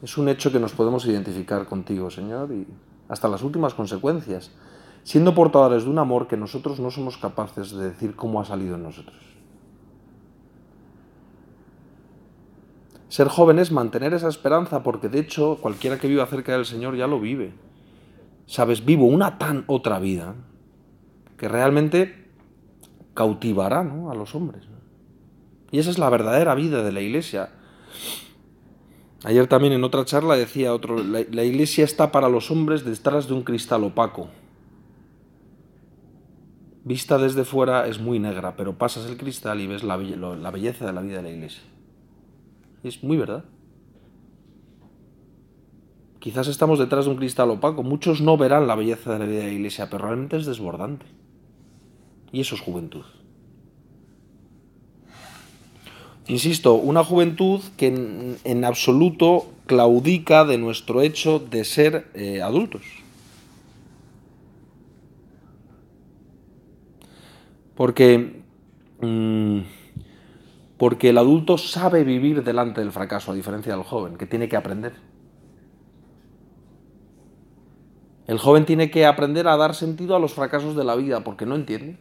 Es 0.02 0.18
un 0.18 0.30
hecho 0.30 0.52
que 0.52 0.60
nos 0.60 0.72
podemos 0.72 1.06
identificar 1.06 1.66
contigo, 1.66 2.10
Señor, 2.10 2.52
y 2.54 2.66
hasta 3.10 3.28
las 3.28 3.44
últimas 3.44 3.74
consecuencias, 3.74 4.52
siendo 5.04 5.36
portadores 5.36 5.84
de 5.84 5.90
un 5.90 6.00
amor 6.00 6.28
que 6.28 6.38
nosotros 6.38 6.80
no 6.80 6.92
somos 6.92 7.18
capaces 7.18 7.72
de 7.72 7.90
decir 7.90 8.16
cómo 8.16 8.40
ha 8.40 8.46
salido 8.46 8.76
en 8.76 8.84
nosotros. 8.84 9.18
Ser 13.10 13.28
joven 13.28 13.58
es 13.58 13.72
mantener 13.72 14.14
esa 14.14 14.30
esperanza 14.30 14.84
porque 14.84 15.10
de 15.10 15.20
hecho 15.20 15.58
cualquiera 15.60 15.98
que 15.98 16.08
viva 16.08 16.28
cerca 16.28 16.54
del 16.54 16.66
Señor 16.66 16.96
ya 16.96 17.08
lo 17.08 17.20
vive. 17.20 17.54
Sabes, 18.46 18.86
vivo 18.86 19.06
una 19.06 19.40
tan 19.40 19.64
otra 19.68 20.00
vida 20.00 20.36
que 21.38 21.48
realmente 21.48 22.30
cautivará 23.16 23.82
a 23.82 24.16
los 24.16 24.36
hombres. 24.36 24.66
Y 25.72 25.80
esa 25.80 25.90
es 25.90 25.98
la 25.98 26.10
verdadera 26.10 26.54
vida 26.54 26.84
de 26.84 26.92
la 26.92 27.02
iglesia. 27.02 27.50
Ayer 29.24 29.48
también 29.48 29.74
en 29.74 29.84
otra 29.84 30.06
charla 30.06 30.36
decía 30.36 30.74
otro, 30.74 31.04
la, 31.04 31.44
iglesia 31.44 31.84
está 31.84 32.12
para 32.12 32.30
los 32.30 32.52
hombres 32.52 32.86
detrás 32.86 33.28
de 33.28 33.34
un 33.34 33.44
cristal 33.44 33.84
opaco. 33.84 34.30
Vista 36.84 37.18
desde 37.18 37.44
fuera 37.44 37.88
es 37.88 38.00
muy 38.00 38.20
negra, 38.20 38.56
pero 38.56 38.78
pasas 38.78 39.08
el 39.08 39.18
cristal 39.18 39.60
y 39.62 39.68
ves 39.68 39.84
la 39.84 39.98
belleza 39.98 40.86
de 40.86 40.94
la 40.94 41.02
vida 41.02 41.18
de 41.18 41.24
la 41.24 41.30
iglesia. 41.30 41.64
Es 42.84 43.04
muy 43.04 43.18
verdad. 43.18 43.46
Quizás 46.20 46.48
estamos 46.48 46.80
detrás 46.80 47.06
de 47.06 47.12
un 47.12 47.18
cristal 47.18 47.50
opaco. 47.50 47.84
Muchos 47.84 48.22
no 48.22 48.38
verán 48.38 48.68
la 48.68 48.76
belleza 48.76 49.18
de 49.18 49.26
la 49.26 49.50
iglesia, 49.50 49.90
pero 49.90 50.06
realmente 50.06 50.38
es 50.38 50.46
desbordante. 50.46 51.06
Y 52.32 52.42
eso 52.42 52.56
es 52.56 52.62
juventud. 52.62 53.04
Insisto, 56.28 56.76
una 56.76 57.04
juventud 57.04 57.62
que 57.76 58.38
en, 58.44 58.66
absoluto 58.66 59.48
claudica 59.66 60.46
de 60.46 60.60
nuestro 60.60 61.02
hecho 61.02 61.40
de 61.40 61.64
ser 61.66 62.08
eh, 62.14 62.42
adultos. 62.42 62.84
Porque 67.76 68.44
mm, 69.02 69.60
porque 70.80 71.10
el 71.10 71.18
adulto 71.18 71.58
sabe 71.58 72.06
vivir 72.06 72.42
delante 72.42 72.80
del 72.80 72.94
fracaso, 72.94 73.34
a 73.34 73.36
diferencia 73.36 73.76
del 73.76 73.84
joven, 73.84 74.16
que 74.16 74.26
tiene 74.26 74.48
que 74.48 74.56
aprender. 74.56 74.94
El 78.28 78.40
joven 78.40 78.66
tiene 78.66 78.90
que 78.90 79.06
aprender 79.06 79.50
a 79.50 79.58
dar 79.58 79.76
sentido 79.76 80.16
a 80.16 80.20
los 80.20 80.34
fracasos 80.34 80.78
de 80.78 80.86
la 80.86 80.96
vida, 80.96 81.22
porque 81.26 81.46
no 81.46 81.56
entiende. 81.56 81.98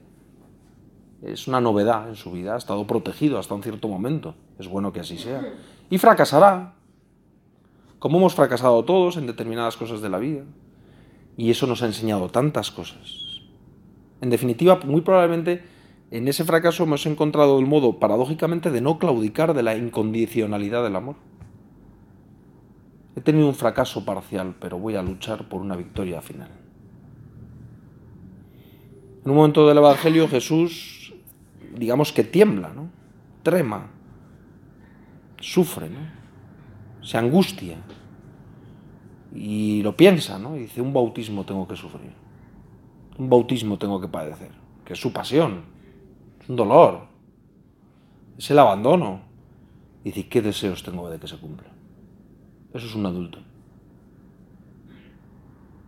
Es 1.22 1.48
una 1.48 1.60
novedad 1.60 2.08
en 2.08 2.14
su 2.14 2.30
vida, 2.30 2.54
ha 2.54 2.58
estado 2.58 2.86
protegido 2.86 3.40
hasta 3.40 3.52
un 3.52 3.64
cierto 3.64 3.88
momento. 3.88 4.36
Es 4.60 4.68
bueno 4.68 4.92
que 4.92 5.00
así 5.00 5.18
sea. 5.18 5.42
Y 5.90 5.98
fracasará, 5.98 6.74
como 7.98 8.18
hemos 8.18 8.36
fracasado 8.36 8.84
todos 8.84 9.16
en 9.16 9.26
determinadas 9.26 9.76
cosas 9.76 10.00
de 10.02 10.08
la 10.08 10.18
vida. 10.18 10.44
Y 11.36 11.50
eso 11.50 11.66
nos 11.66 11.82
ha 11.82 11.86
enseñado 11.86 12.28
tantas 12.28 12.70
cosas. 12.70 13.42
En 14.20 14.30
definitiva, 14.30 14.78
muy 14.84 15.00
probablemente 15.00 15.64
en 16.10 16.28
ese 16.28 16.44
fracaso 16.44 16.84
hemos 16.84 17.04
encontrado 17.06 17.58
el 17.58 17.66
modo, 17.66 17.98
paradójicamente, 17.98 18.70
de 18.70 18.80
no 18.80 18.98
claudicar 18.98 19.52
de 19.54 19.62
la 19.62 19.76
incondicionalidad 19.76 20.82
del 20.82 20.96
amor. 20.96 21.16
He 23.14 23.20
tenido 23.20 23.48
un 23.48 23.54
fracaso 23.54 24.04
parcial, 24.04 24.54
pero 24.58 24.78
voy 24.78 24.94
a 24.94 25.02
luchar 25.02 25.48
por 25.48 25.60
una 25.60 25.76
victoria 25.76 26.22
final. 26.22 26.50
En 29.24 29.30
un 29.30 29.36
momento 29.36 29.68
del 29.68 29.78
Evangelio 29.78 30.28
Jesús, 30.28 31.12
digamos 31.76 32.12
que 32.12 32.24
tiembla, 32.24 32.70
¿no? 32.70 32.88
Trema, 33.42 33.90
sufre, 35.38 35.90
¿no? 35.90 35.98
Se 37.02 37.18
angustia 37.18 37.76
y 39.34 39.82
lo 39.82 39.96
piensa, 39.96 40.38
¿no? 40.38 40.56
Y 40.56 40.60
dice, 40.60 40.80
un 40.80 40.94
bautismo 40.94 41.44
tengo 41.44 41.68
que 41.68 41.76
sufrir, 41.76 42.12
un 43.18 43.28
bautismo 43.28 43.76
tengo 43.76 44.00
que 44.00 44.08
padecer, 44.08 44.50
que 44.84 44.94
es 44.94 45.00
su 45.00 45.12
pasión, 45.12 45.77
un 46.48 46.56
dolor, 46.56 47.06
es 48.36 48.50
el 48.50 48.58
abandono. 48.58 49.20
Y 50.04 50.10
dice, 50.10 50.28
¿qué 50.28 50.40
deseos 50.40 50.82
tengo 50.82 51.10
de 51.10 51.18
que 51.18 51.28
se 51.28 51.36
cumpla? 51.36 51.68
Eso 52.72 52.86
es 52.86 52.94
un 52.94 53.06
adulto. 53.06 53.38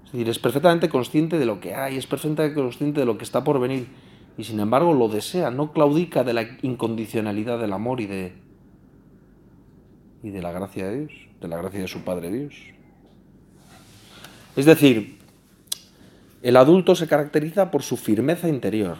Es 0.04 0.12
decir, 0.12 0.28
es 0.28 0.38
perfectamente 0.38 0.88
consciente 0.88 1.38
de 1.38 1.46
lo 1.46 1.60
que 1.60 1.74
hay, 1.74 1.96
es 1.96 2.06
perfectamente 2.06 2.54
consciente 2.54 3.00
de 3.00 3.06
lo 3.06 3.16
que 3.16 3.24
está 3.24 3.44
por 3.44 3.60
venir 3.60 3.86
y 4.40 4.44
sin 4.44 4.58
embargo 4.58 4.94
lo 4.94 5.08
desea, 5.08 5.50
no 5.50 5.72
claudica 5.72 6.24
de 6.24 6.32
la 6.32 6.46
incondicionalidad 6.62 7.58
del 7.58 7.74
amor 7.74 8.00
y 8.00 8.06
de, 8.06 8.32
y 10.22 10.30
de 10.30 10.40
la 10.42 10.50
gracia 10.50 10.88
de 10.88 11.00
Dios, 11.00 11.12
de 11.40 11.48
la 11.48 11.58
gracia 11.58 11.80
de 11.80 11.88
su 11.88 12.02
Padre 12.04 12.32
Dios. 12.32 12.54
Es 14.56 14.64
decir, 14.64 15.18
el 16.42 16.56
adulto 16.56 16.94
se 16.94 17.06
caracteriza 17.06 17.70
por 17.70 17.82
su 17.82 17.98
firmeza 17.98 18.48
interior, 18.48 18.96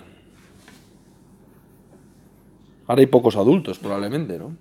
Ahora 2.91 3.03
hay 3.03 3.07
pocos 3.07 3.37
adultos, 3.37 3.79
probablemente, 3.79 4.37
¿no? 4.37 4.57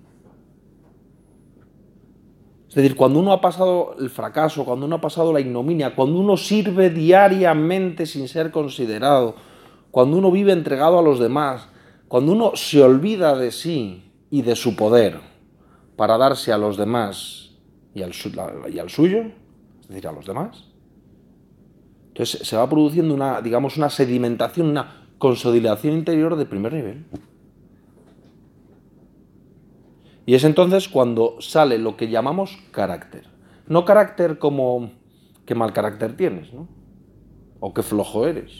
Es 2.68 2.76
decir, 2.76 2.94
cuando 2.94 3.18
uno 3.18 3.32
ha 3.32 3.40
pasado 3.40 3.96
el 3.98 4.08
fracaso, 4.08 4.64
cuando 4.64 4.86
uno 4.86 4.94
ha 4.94 5.00
pasado 5.00 5.32
la 5.32 5.40
ignominia, 5.40 5.96
cuando 5.96 6.20
uno 6.20 6.36
sirve 6.36 6.90
diariamente 6.90 8.06
sin 8.06 8.28
ser 8.28 8.52
considerado, 8.52 9.34
cuando 9.90 10.16
uno 10.16 10.30
vive 10.30 10.52
entregado 10.52 10.96
a 10.96 11.02
los 11.02 11.18
demás, 11.18 11.70
cuando 12.06 12.30
uno 12.30 12.52
se 12.54 12.80
olvida 12.80 13.34
de 13.34 13.50
sí 13.50 14.12
y 14.30 14.42
de 14.42 14.54
su 14.54 14.76
poder 14.76 15.18
para 15.96 16.16
darse 16.16 16.52
a 16.52 16.58
los 16.58 16.76
demás 16.76 17.56
y 17.96 18.02
al, 18.02 18.12
y 18.72 18.78
al 18.78 18.90
suyo, 18.90 19.22
es 19.80 19.88
decir, 19.88 20.06
a 20.06 20.12
los 20.12 20.24
demás, 20.24 20.66
entonces 22.06 22.46
se 22.46 22.56
va 22.56 22.70
produciendo 22.70 23.12
una, 23.12 23.40
digamos, 23.40 23.76
una 23.76 23.90
sedimentación, 23.90 24.68
una 24.68 25.08
consolidación 25.18 25.94
interior 25.94 26.36
de 26.36 26.46
primer 26.46 26.74
nivel. 26.74 27.06
Y 30.30 30.36
es 30.36 30.44
entonces 30.44 30.88
cuando 30.88 31.40
sale 31.40 31.76
lo 31.76 31.96
que 31.96 32.08
llamamos 32.08 32.56
carácter. 32.70 33.24
No 33.66 33.84
carácter 33.84 34.38
como 34.38 34.92
qué 35.44 35.56
mal 35.56 35.72
carácter 35.72 36.16
tienes, 36.16 36.52
¿no? 36.52 36.68
O 37.58 37.74
qué 37.74 37.82
flojo 37.82 38.28
eres, 38.28 38.52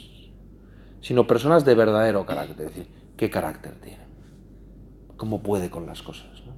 sino 0.99 1.27
personas 1.27 1.63
de 1.63 1.73
verdadero 1.73 2.25
carácter. 2.25 2.67
Es 2.67 2.75
decir, 2.75 2.93
qué 3.15 3.29
carácter 3.29 3.79
tiene, 3.79 4.03
cómo 5.15 5.43
puede 5.43 5.69
con 5.69 5.85
las 5.85 6.01
cosas, 6.01 6.43
¿no? 6.45 6.55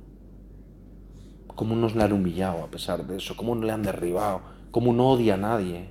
Cómo 1.53 1.75
no 1.75 1.89
le 1.89 2.03
han 2.03 2.12
humillado 2.12 2.63
a 2.63 2.72
pesar 2.72 3.05
de 3.05 3.17
eso, 3.17 3.38
cómo 3.38 3.53
no 3.53 3.67
le 3.67 3.72
han 3.72 3.84
derribado, 3.84 4.41
cómo 4.72 4.93
no 4.93 5.12
odia 5.12 5.36
a 5.36 5.38
nadie. 5.38 5.89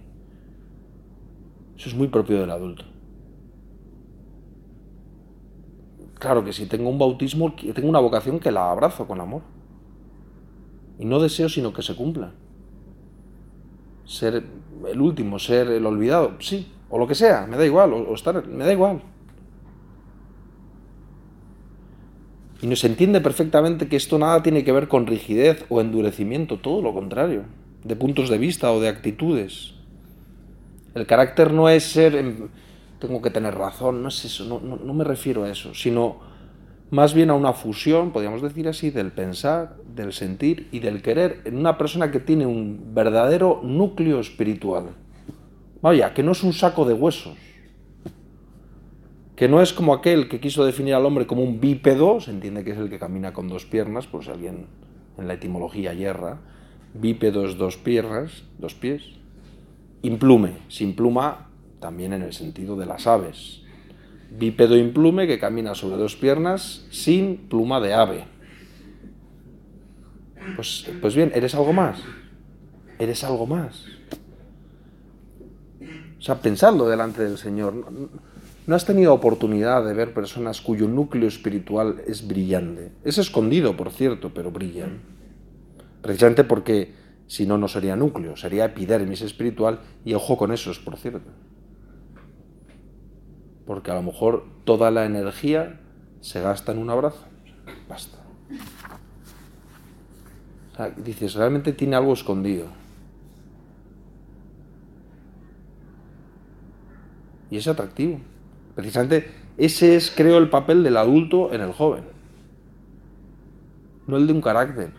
Eso 1.77 1.91
es 1.91 1.95
muy 1.95 2.09
propio 2.09 2.41
del 2.41 2.51
adulto. 2.51 2.92
Claro 6.23 6.45
que 6.45 6.53
si 6.53 6.67
tengo 6.67 6.89
un 6.89 7.01
bautismo, 7.01 7.53
tengo 7.75 7.89
una 7.89 7.99
vocación 7.99 8.39
que 8.39 8.53
la 8.53 8.71
abrazo 8.71 9.09
con 9.09 9.21
amor. 9.21 9.43
Y 11.01 11.05
no 11.05 11.19
deseo 11.19 11.49
sino 11.49 11.73
que 11.73 11.83
se 11.83 11.97
cumpla. 11.97 12.31
Ser 14.05 14.45
el 14.89 15.01
último, 15.01 15.41
ser 15.41 15.67
el 15.67 15.85
olvidado, 15.85 16.37
sí, 16.39 16.71
o 16.91 16.97
lo 16.97 17.09
que 17.09 17.17
sea, 17.17 17.49
me 17.49 17.57
da 17.57 17.67
igual, 17.67 17.93
o, 17.93 18.15
estar, 18.15 18.47
me 18.47 18.65
da 18.65 18.73
igual. 18.73 19.03
Y 22.61 22.69
nos 22.69 22.85
entiende 22.85 23.21
perfectamente 23.21 23.89
que 23.89 23.97
esto 23.97 24.17
nada 24.17 24.45
tiene 24.45 24.63
que 24.63 24.71
ver 24.71 24.87
con 24.87 25.09
rigidez 25.09 25.67
o 25.71 25.81
endurecimiento, 25.81 26.61
todo 26.61 26.83
lo 26.83 26.95
contrario, 26.95 27.47
de 27.83 27.97
puntos 27.97 28.29
de 28.29 28.39
vista 28.39 28.71
o 28.71 28.81
de 28.81 28.87
actitudes. 28.87 29.75
El 30.95 31.05
carácter 31.05 31.53
no 31.53 31.69
es 31.69 31.83
ser, 31.83 32.15
tengo 33.03 33.21
que 33.21 33.31
tener 33.31 33.57
razón, 33.57 34.01
no 34.01 34.09
es 34.09 34.25
eso, 34.25 34.61
no, 34.61 34.95
me 34.95 35.03
refiero 35.03 35.43
a 35.43 35.51
eso, 35.51 35.75
sino 35.75 36.21
más 36.91 37.15
bien 37.15 37.31
a 37.31 37.35
una 37.35 37.53
fusión, 37.53 38.13
podríamos 38.13 38.43
decir 38.43 38.69
así, 38.69 38.91
del 38.91 39.11
pensar, 39.11 39.77
del 39.93 40.13
sentir 40.13 40.69
y 40.71 40.79
del 40.79 41.03
querer 41.03 41.41
en 41.45 41.59
una 41.59 41.77
persona 41.79 42.13
que 42.13 42.21
tiene 42.21 42.47
un 42.47 42.95
verdadero 42.95 43.61
núcleo 43.65 44.21
espiritual. 44.21 44.91
Vaya, 45.81 46.15
que 46.15 46.23
no 46.23 46.31
es 46.31 46.45
un 46.45 46.53
saco 46.53 46.85
de 46.85 46.95
huesos, 46.95 47.37
que 49.35 49.49
no 49.49 49.61
es 49.61 49.73
como 49.73 49.95
aquel 49.95 50.29
que 50.29 50.39
quiso 50.39 50.65
definir 50.65 50.95
al 50.95 51.05
hombre 51.05 51.27
como 51.27 51.43
un 51.43 51.61
bípedo, 51.61 52.21
se 52.21 52.31
entiende 52.31 52.63
que 52.63 52.71
es 52.71 52.79
el 52.79 52.89
que 52.89 53.01
camina 53.01 53.33
con 53.33 53.49
dos 53.49 53.65
piernas, 53.65 54.07
por 54.07 54.23
si 54.23 54.31
alguien 54.31 54.67
en 55.19 55.27
la 55.27 55.35
etimología 55.35 55.93
hierra, 55.93 56.39
bípedo 56.95 57.47
es 57.47 57.59
dos 57.59 57.77
piernas, 57.77 58.45
dos 58.59 58.75
pies, 58.75 59.03
implume, 60.03 60.53
sin 60.69 60.95
pluma 60.95 61.49
también 61.83 62.15
en 62.15 62.23
el 62.23 62.33
sentido 62.33 62.77
de 62.77 62.87
las 62.87 63.07
aves, 63.07 63.61
bípedo 64.39 64.77
implume 64.79 65.27
que 65.27 65.39
camina 65.39 65.75
sobre 65.75 65.97
dos 65.97 66.17
piernas 66.17 66.87
sin 66.91 67.49
pluma 67.49 67.81
de 67.81 67.93
ave. 67.93 68.25
Pues, 70.57 70.87
pues 71.03 71.15
bien, 71.15 71.33
eres 71.35 71.55
algo 71.55 71.73
más. 71.73 71.99
Eres 72.99 73.25
algo 73.25 73.47
más. 73.47 73.85
O 76.19 76.23
sea, 76.23 76.37
pensarlo 76.37 76.89
delante 76.89 77.23
del 77.25 77.37
Señor. 77.37 77.75
No 78.67 78.75
has 78.77 78.85
tenido 78.85 79.13
oportunidad 79.13 79.85
de 79.85 79.93
ver 79.93 80.15
personas 80.15 80.61
cuyo 80.61 80.87
núcleo 80.87 81.27
espiritual 81.27 82.01
es 82.07 82.27
brillante. 82.27 82.93
Es 83.03 83.19
escondido, 83.19 83.77
por 83.77 83.91
cierto, 83.91 84.33
pero 84.33 84.53
brillan. 84.53 85.01
Precisamente 86.01 86.45
porque 86.45 86.95
si 87.27 87.45
no, 87.45 87.59
no 87.59 87.67
sería 87.67 87.97
núcleo, 87.97 88.37
sería 88.37 88.67
epidermis 88.67 89.23
espiritual 89.23 89.81
y 90.05 90.15
ojo 90.15 90.37
con 90.37 90.53
eso, 90.53 90.71
es 90.71 90.79
por 90.79 90.97
cierto 90.97 91.31
porque 93.67 93.91
a 93.91 93.95
lo 93.95 94.03
mejor 94.03 94.45
toda 94.65 94.91
la 94.91 95.05
energía 95.05 95.81
se 96.21 96.41
gasta 96.41 96.73
en 96.73 96.79
un 96.79 96.91
abrazo. 96.91 97.25
Basta. 97.89 98.19
dices, 100.97 101.35
realmente 101.35 101.73
tiene 101.73 101.97
algo 101.97 102.13
escondido. 102.13 102.67
Y 107.51 107.59
es 107.59 107.69
atractivo. 107.69 108.19
Precisamente 108.75 109.31
ese 109.59 109.97
es, 109.97 110.11
creo, 110.11 110.39
el 110.39 110.49
papel 110.49 110.83
del 110.83 110.97
adulto 110.97 111.53
en 111.53 111.61
el 111.61 111.73
joven. 111.73 112.05
No 114.07 114.17
el 114.17 114.27
de 114.27 114.33
un 114.33 114.41
carácter, 114.41 114.93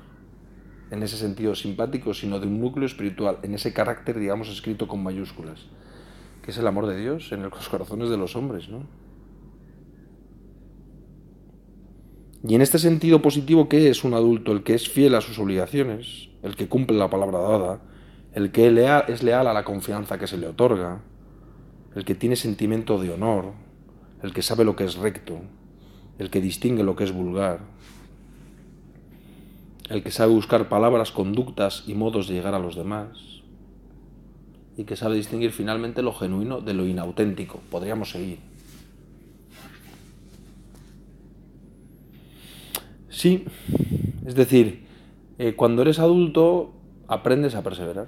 en 0.91 1.03
ese 1.03 1.17
sentido 1.17 1.55
simpático, 1.55 2.13
sino 2.13 2.39
de 2.39 2.47
un 2.47 2.61
núcleo 2.61 2.85
espiritual, 2.85 3.39
en 3.41 3.55
ese 3.55 3.73
carácter, 3.73 4.19
digamos, 4.19 4.49
escrito 4.49 4.87
con 4.87 5.03
mayúsculas 5.03 5.67
que 6.43 6.51
es 6.51 6.57
el 6.57 6.67
amor 6.67 6.85
de 6.85 6.99
Dios 6.99 7.31
en 7.31 7.41
los 7.41 7.69
corazones 7.69 8.09
de 8.09 8.17
los 8.17 8.35
hombres, 8.35 8.69
¿no? 8.69 8.83
Y 12.45 12.55
en 12.55 12.61
este 12.61 12.77
sentido 12.77 13.21
positivo, 13.21 13.69
¿qué 13.69 13.89
es 13.89 14.03
un 14.03 14.13
adulto? 14.13 14.51
El 14.51 14.63
que 14.63 14.73
es 14.73 14.89
fiel 14.89 15.15
a 15.15 15.21
sus 15.21 15.39
obligaciones, 15.39 16.29
el 16.43 16.57
que 16.57 16.67
cumple 16.67 16.97
la 16.97 17.09
palabra 17.09 17.39
dada, 17.39 17.81
el 18.33 18.51
que 18.51 18.67
es 19.07 19.23
leal 19.23 19.47
a 19.47 19.53
la 19.53 19.63
confianza 19.63 20.19
que 20.19 20.27
se 20.27 20.37
le 20.37 20.47
otorga, 20.47 21.01
el 21.95 22.03
que 22.03 22.15
tiene 22.15 22.35
sentimiento 22.35 23.01
de 23.01 23.11
honor, 23.11 23.53
el 24.21 24.33
que 24.33 24.41
sabe 24.41 24.65
lo 24.65 24.75
que 24.75 24.83
es 24.83 24.95
recto, 24.95 25.39
el 26.19 26.29
que 26.29 26.41
distingue 26.41 26.83
lo 26.83 26.97
que 26.97 27.05
es 27.05 27.13
vulgar, 27.13 27.61
el 29.89 30.03
que 30.03 30.11
sabe 30.11 30.33
buscar 30.33 30.67
palabras, 30.67 31.13
conductas 31.13 31.85
y 31.87 31.93
modos 31.93 32.27
de 32.27 32.33
llegar 32.33 32.55
a 32.55 32.59
los 32.59 32.75
demás, 32.75 33.32
y 34.77 34.85
que 34.85 34.95
sabe 34.95 35.15
distinguir 35.15 35.51
finalmente 35.51 36.01
lo 36.01 36.13
genuino 36.13 36.61
de 36.61 36.73
lo 36.73 36.85
inauténtico. 36.85 37.61
Podríamos 37.69 38.11
seguir. 38.11 38.39
Sí, 43.09 43.45
es 44.25 44.35
decir, 44.35 44.85
eh, 45.37 45.55
cuando 45.55 45.83
eres 45.83 45.99
adulto 45.99 46.73
aprendes 47.07 47.55
a 47.55 47.61
perseverar. 47.61 48.07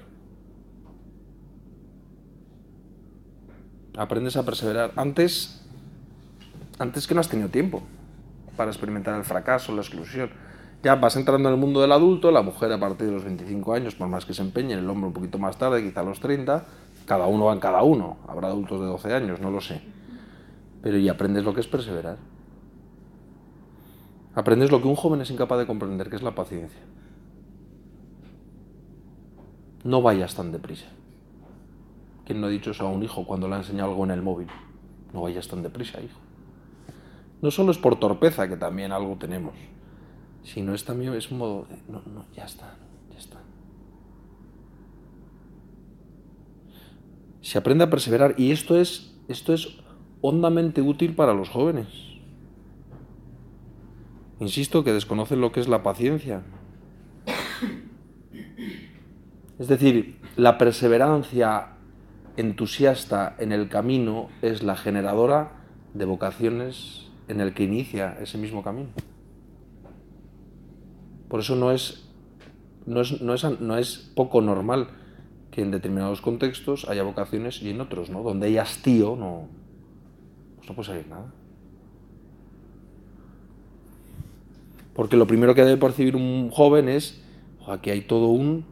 Aprendes 3.96 4.36
a 4.36 4.44
perseverar. 4.44 4.92
Antes, 4.96 5.64
antes 6.80 7.08
que 7.08 7.14
no 7.14 7.22
has 7.22 7.30
tenido 7.30 7.50
tiempo 7.50 7.84
para 8.58 8.72
experimentar 8.72 9.18
el 9.18 9.24
fracaso, 9.24 9.74
la 9.74 9.82
exclusión 9.82 10.30
ya 10.86 10.94
vas 10.94 11.16
entrando 11.16 11.50
en 11.50 11.56
el 11.56 11.60
mundo 11.60 11.82
del 11.82 11.92
adulto, 11.92 12.30
la 12.30 12.44
mujer 12.44 12.72
a 12.72 12.80
partir 12.80 13.08
de 13.08 13.14
los 13.14 13.24
25 13.24 13.74
años, 13.74 13.96
por 13.96 14.08
más 14.08 14.24
que 14.24 14.36
se 14.36 14.44
empeñe, 14.44 14.76
el 14.76 14.88
hombre 14.88 15.08
un 15.08 15.14
poquito 15.14 15.40
más 15.40 15.58
tarde, 15.58 15.82
quizá 15.82 16.02
a 16.02 16.04
los 16.04 16.20
30, 16.20 16.64
cada 17.08 17.26
uno 17.26 17.46
va 17.46 17.54
en 17.54 17.60
cada 17.60 17.82
uno, 17.82 18.18
habrá 18.28 18.50
adultos 18.50 18.80
de 18.80 18.86
12 18.86 19.12
años, 19.16 19.42
no 19.42 19.50
lo 19.50 19.62
sé. 19.62 19.82
Pero 20.84 21.00
y 21.00 21.10
aprendes 21.10 21.44
lo 21.44 21.56
que 21.56 21.62
es 21.62 21.68
perseverar. 21.68 22.18
Aprendes 24.36 24.70
lo 24.70 24.80
que 24.80 24.88
un 24.88 24.96
joven 24.96 25.22
es 25.22 25.32
incapaz 25.32 25.58
de 25.58 25.66
comprender, 25.66 26.08
que 26.08 26.18
es 26.18 26.22
la 26.22 26.36
paciencia. 26.36 26.82
No 29.84 30.04
vayas 30.04 30.36
tan 30.36 30.52
deprisa. 30.52 30.86
¿Quién 32.26 32.42
no 32.42 32.46
ha 32.46 32.52
dicho 32.52 32.70
eso 32.70 32.86
a 32.86 32.92
un 32.92 33.02
hijo 33.02 33.26
cuando 33.26 33.48
le 33.48 33.56
ha 33.56 33.58
enseñado 33.58 33.90
algo 33.90 34.04
en 34.04 34.12
el 34.12 34.22
móvil? 34.22 34.50
No 35.14 35.24
vayas 35.24 35.48
tan 35.48 35.64
deprisa, 35.64 36.00
hijo. 36.00 36.20
No 37.42 37.50
solo 37.50 37.72
es 37.72 37.80
por 37.80 38.00
torpeza, 38.00 38.48
que 38.48 38.56
también 38.56 38.92
algo 38.92 39.16
tenemos, 39.16 39.56
si 40.46 40.62
no 40.62 40.74
es 40.74 40.86
también, 40.86 41.14
es 41.14 41.32
un 41.32 41.40
modo 41.40 41.66
de, 41.70 41.76
no, 41.92 42.02
no, 42.06 42.26
ya 42.36 42.46
está, 42.46 42.76
ya 43.12 43.18
está. 43.18 43.42
Se 47.42 47.58
aprende 47.58 47.84
a 47.84 47.90
perseverar 47.90 48.36
y 48.38 48.52
esto 48.52 48.80
es, 48.80 49.16
esto 49.28 49.54
es 49.54 49.78
hondamente 50.22 50.82
útil 50.82 51.16
para 51.16 51.34
los 51.34 51.50
jóvenes. 51.50 51.88
Insisto 54.40 54.84
que 54.84 54.94
desconocen 54.94 55.42
lo 55.42 55.52
que 55.52 55.62
es 55.62 55.68
la 55.68 55.82
paciencia. 55.82 56.44
Es 59.58 59.68
decir, 59.68 60.20
la 60.36 60.58
perseverancia 60.58 61.70
entusiasta 62.38 63.36
en 63.40 63.52
el 63.52 63.70
camino 63.70 64.30
es 64.42 64.62
la 64.62 64.76
generadora 64.76 65.54
de 65.94 66.06
vocaciones 66.06 67.10
en 67.30 67.42
el 67.42 67.54
que 67.54 67.64
inicia 67.64 68.18
ese 68.22 68.38
mismo 68.38 68.62
camino. 68.62 68.90
Por 71.36 71.42
eso 71.42 71.58
no 71.58 71.74
es, 71.74 72.02
no 72.86 73.02
es, 73.02 73.22
no 73.60 73.78
es, 73.78 74.12
poco 74.16 74.40
normal 74.40 74.88
que 75.52 75.64
en 75.64 75.70
determinados 75.70 76.22
contextos 76.22 76.88
haya 76.88 77.04
vocaciones 77.04 77.62
y 77.62 77.72
en 77.72 77.82
otros, 77.82 78.10
¿no? 78.10 78.24
Donde 78.24 78.48
hay 78.48 78.58
hastío, 78.58 79.18
no, 79.18 79.50
pues 80.56 80.70
no 80.70 80.76
puede 80.76 80.88
salir 80.88 81.08
nada. 81.08 81.34
Porque 84.94 85.18
lo 85.18 85.28
primero 85.28 85.54
que 85.54 85.66
debe 85.66 85.76
percibir 85.76 86.16
un 86.16 86.52
joven 86.52 86.88
es, 86.88 87.22
aquí 87.68 87.90
hay 87.90 88.04
todo 88.04 88.28
un, 88.28 88.64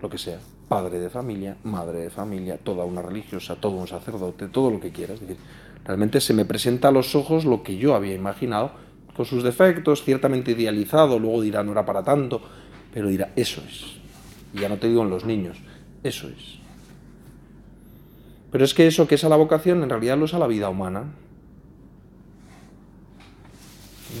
lo 0.00 0.08
que 0.08 0.18
sea, 0.18 0.38
padre 0.68 1.00
de 1.00 1.10
familia, 1.10 1.56
madre 1.64 1.98
de 1.98 2.10
familia, 2.10 2.58
toda 2.58 2.84
una 2.84 3.02
religiosa, 3.02 3.56
todo 3.56 3.72
un 3.72 3.88
sacerdote, 3.88 4.46
todo 4.46 4.70
lo 4.70 4.78
que 4.78 4.92
quieras. 4.92 5.20
Es 5.20 5.26
decir, 5.26 5.42
realmente 5.84 6.20
se 6.20 6.32
me 6.32 6.44
presenta 6.44 6.86
a 6.86 6.92
los 6.92 7.16
ojos 7.16 7.44
lo 7.44 7.64
que 7.64 7.76
yo 7.76 7.96
había 7.96 8.14
imaginado 8.14 8.83
con 9.16 9.24
sus 9.24 9.42
defectos, 9.42 10.02
ciertamente 10.02 10.52
idealizado, 10.52 11.18
luego 11.18 11.42
dirá 11.42 11.62
no 11.62 11.72
era 11.72 11.86
para 11.86 12.02
tanto, 12.02 12.42
pero 12.92 13.08
dirá 13.08 13.32
eso 13.36 13.62
es. 13.66 13.96
Y 14.52 14.60
ya 14.60 14.68
no 14.68 14.76
te 14.76 14.88
digo 14.88 15.02
en 15.02 15.10
los 15.10 15.24
niños, 15.24 15.58
eso 16.02 16.28
es. 16.28 16.58
Pero 18.50 18.64
es 18.64 18.74
que 18.74 18.86
eso 18.86 19.08
que 19.08 19.16
es 19.16 19.24
a 19.24 19.28
la 19.28 19.36
vocación 19.36 19.82
en 19.82 19.90
realidad 19.90 20.16
lo 20.16 20.26
es 20.26 20.34
a 20.34 20.38
la 20.38 20.46
vida 20.46 20.68
humana. 20.68 21.04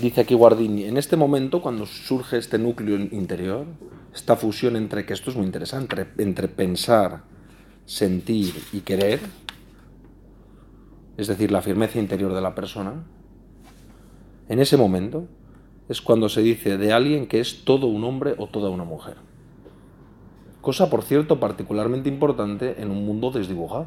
Dice 0.00 0.22
aquí 0.22 0.34
Guardini, 0.34 0.84
en 0.84 0.96
este 0.96 1.16
momento 1.16 1.62
cuando 1.62 1.86
surge 1.86 2.38
este 2.38 2.58
núcleo 2.58 2.96
interior, 2.96 3.64
esta 4.12 4.36
fusión 4.36 4.74
entre, 4.74 5.06
que 5.06 5.12
esto 5.12 5.30
es 5.30 5.36
muy 5.36 5.46
interesante, 5.46 6.06
entre 6.18 6.48
pensar, 6.48 7.22
sentir 7.84 8.54
y 8.72 8.80
querer, 8.80 9.20
es 11.16 11.28
decir, 11.28 11.52
la 11.52 11.62
firmeza 11.62 12.00
interior 12.00 12.34
de 12.34 12.40
la 12.40 12.54
persona, 12.56 13.04
en 14.48 14.60
ese 14.60 14.76
momento 14.76 15.26
es 15.88 16.00
cuando 16.00 16.28
se 16.28 16.42
dice 16.42 16.76
de 16.78 16.92
alguien 16.92 17.26
que 17.26 17.40
es 17.40 17.64
todo 17.64 17.86
un 17.86 18.04
hombre 18.04 18.34
o 18.38 18.46
toda 18.46 18.70
una 18.70 18.84
mujer. 18.84 19.16
Cosa, 20.60 20.88
por 20.88 21.02
cierto, 21.02 21.40
particularmente 21.40 22.08
importante 22.08 22.80
en 22.80 22.90
un 22.90 23.04
mundo 23.04 23.30
desdibujado. 23.30 23.86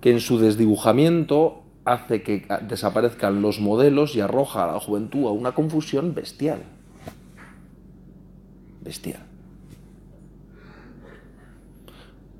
Que 0.00 0.10
en 0.10 0.18
su 0.18 0.38
desdibujamiento 0.38 1.62
hace 1.84 2.22
que 2.22 2.46
desaparezcan 2.68 3.40
los 3.40 3.60
modelos 3.60 4.16
y 4.16 4.20
arroja 4.20 4.64
a 4.64 4.72
la 4.72 4.80
juventud 4.80 5.26
a 5.26 5.30
una 5.30 5.52
confusión 5.52 6.14
bestial. 6.14 6.62
Bestial. 8.80 9.22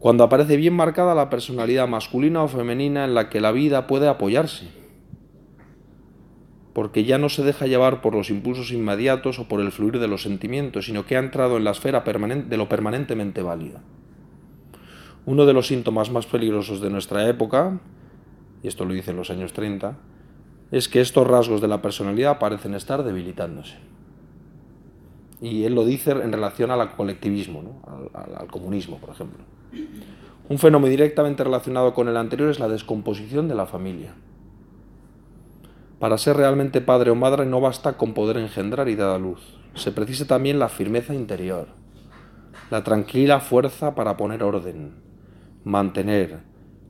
Cuando 0.01 0.25
aparece 0.25 0.57
bien 0.57 0.75
marcada 0.75 1.15
la 1.15 1.31
personalidad 1.31 1.87
masculina 1.87 2.43
o 2.43 2.49
femenina 2.49 3.05
en 3.05 3.15
la 3.15 3.31
que 3.31 3.41
la 3.41 3.53
vida 3.53 3.87
puede 3.87 4.09
apoyarse. 4.09 4.82
Porque 6.73 7.05
ya 7.05 7.19
no 7.19 7.29
se 7.29 7.43
deja 7.43 7.67
llevar 7.67 8.01
por 8.01 8.15
los 8.15 8.31
impulsos 8.31 8.73
inmediatos 8.73 9.39
o 9.39 9.49
por 9.49 9.61
el 9.61 9.73
fluir 9.73 9.99
de 9.99 10.09
los 10.09 10.23
sentimientos, 10.23 10.87
sino 10.87 11.05
que 11.05 11.17
ha 11.17 11.21
entrado 11.21 11.57
en 11.57 11.65
la 11.65 11.73
esfera 11.73 12.01
de 12.01 12.57
lo 12.57 12.69
permanentemente 12.69 13.43
válido. 13.43 13.81
Uno 15.27 15.47
de 15.47 15.53
los 15.53 15.67
síntomas 15.67 16.11
más 16.11 16.27
peligrosos 16.27 16.81
de 16.81 16.91
nuestra 16.91 17.29
época 17.29 17.79
y 18.63 18.69
esto 18.69 18.85
lo 18.85 18.95
dice 18.95 19.11
en 19.11 19.17
los 19.17 19.31
años 19.31 19.53
30, 19.53 19.97
es 20.71 20.89
que 20.89 21.01
estos 21.01 21.27
rasgos 21.27 21.61
de 21.61 21.69
la 21.69 21.83
personalidad 21.83 22.39
parecen 22.39 22.75
estar 22.75 23.03
debilitándose. 23.03 23.77
Y 25.41 25.65
él 25.65 25.75
lo 25.75 25.85
dice 25.85 26.13
en 26.13 26.33
relación 26.33 26.71
al 26.71 26.95
colectivismo, 26.95 27.83
al, 28.15 28.37
al 28.37 28.47
comunismo, 28.47 28.99
por 28.99 29.11
ejemplo. 29.11 29.41
Un 30.49 30.59
fenómeno 30.59 30.91
directamente 30.91 31.43
relacionado 31.43 31.93
con 31.93 32.09
el 32.09 32.17
anterior 32.17 32.51
es 32.51 32.61
la 32.61 32.69
descomposición 32.69 33.49
de 33.49 33.57
la 33.57 33.67
familia. 33.67 34.15
Para 36.03 36.19
ser 36.19 36.37
realmente 36.37 36.81
padre 36.81 37.13
o 37.13 37.15
madre 37.15 37.47
no 37.47 37.61
basta 37.61 37.93
con 37.93 38.13
poder 38.13 38.37
engendrar 38.37 38.89
y 38.89 38.97
dar 38.97 39.11
a 39.11 39.19
luz. 39.19 39.39
Se 39.77 39.93
precisa 39.93 40.27
también 40.27 40.59
la 40.59 40.69
firmeza 40.69 41.15
interior, 41.15 41.69
la 42.73 42.83
tranquila 42.83 43.39
fuerza 43.39 43.95
para 43.95 44.17
poner 44.17 44.43
orden, 44.43 44.97
mantener, 45.63 46.41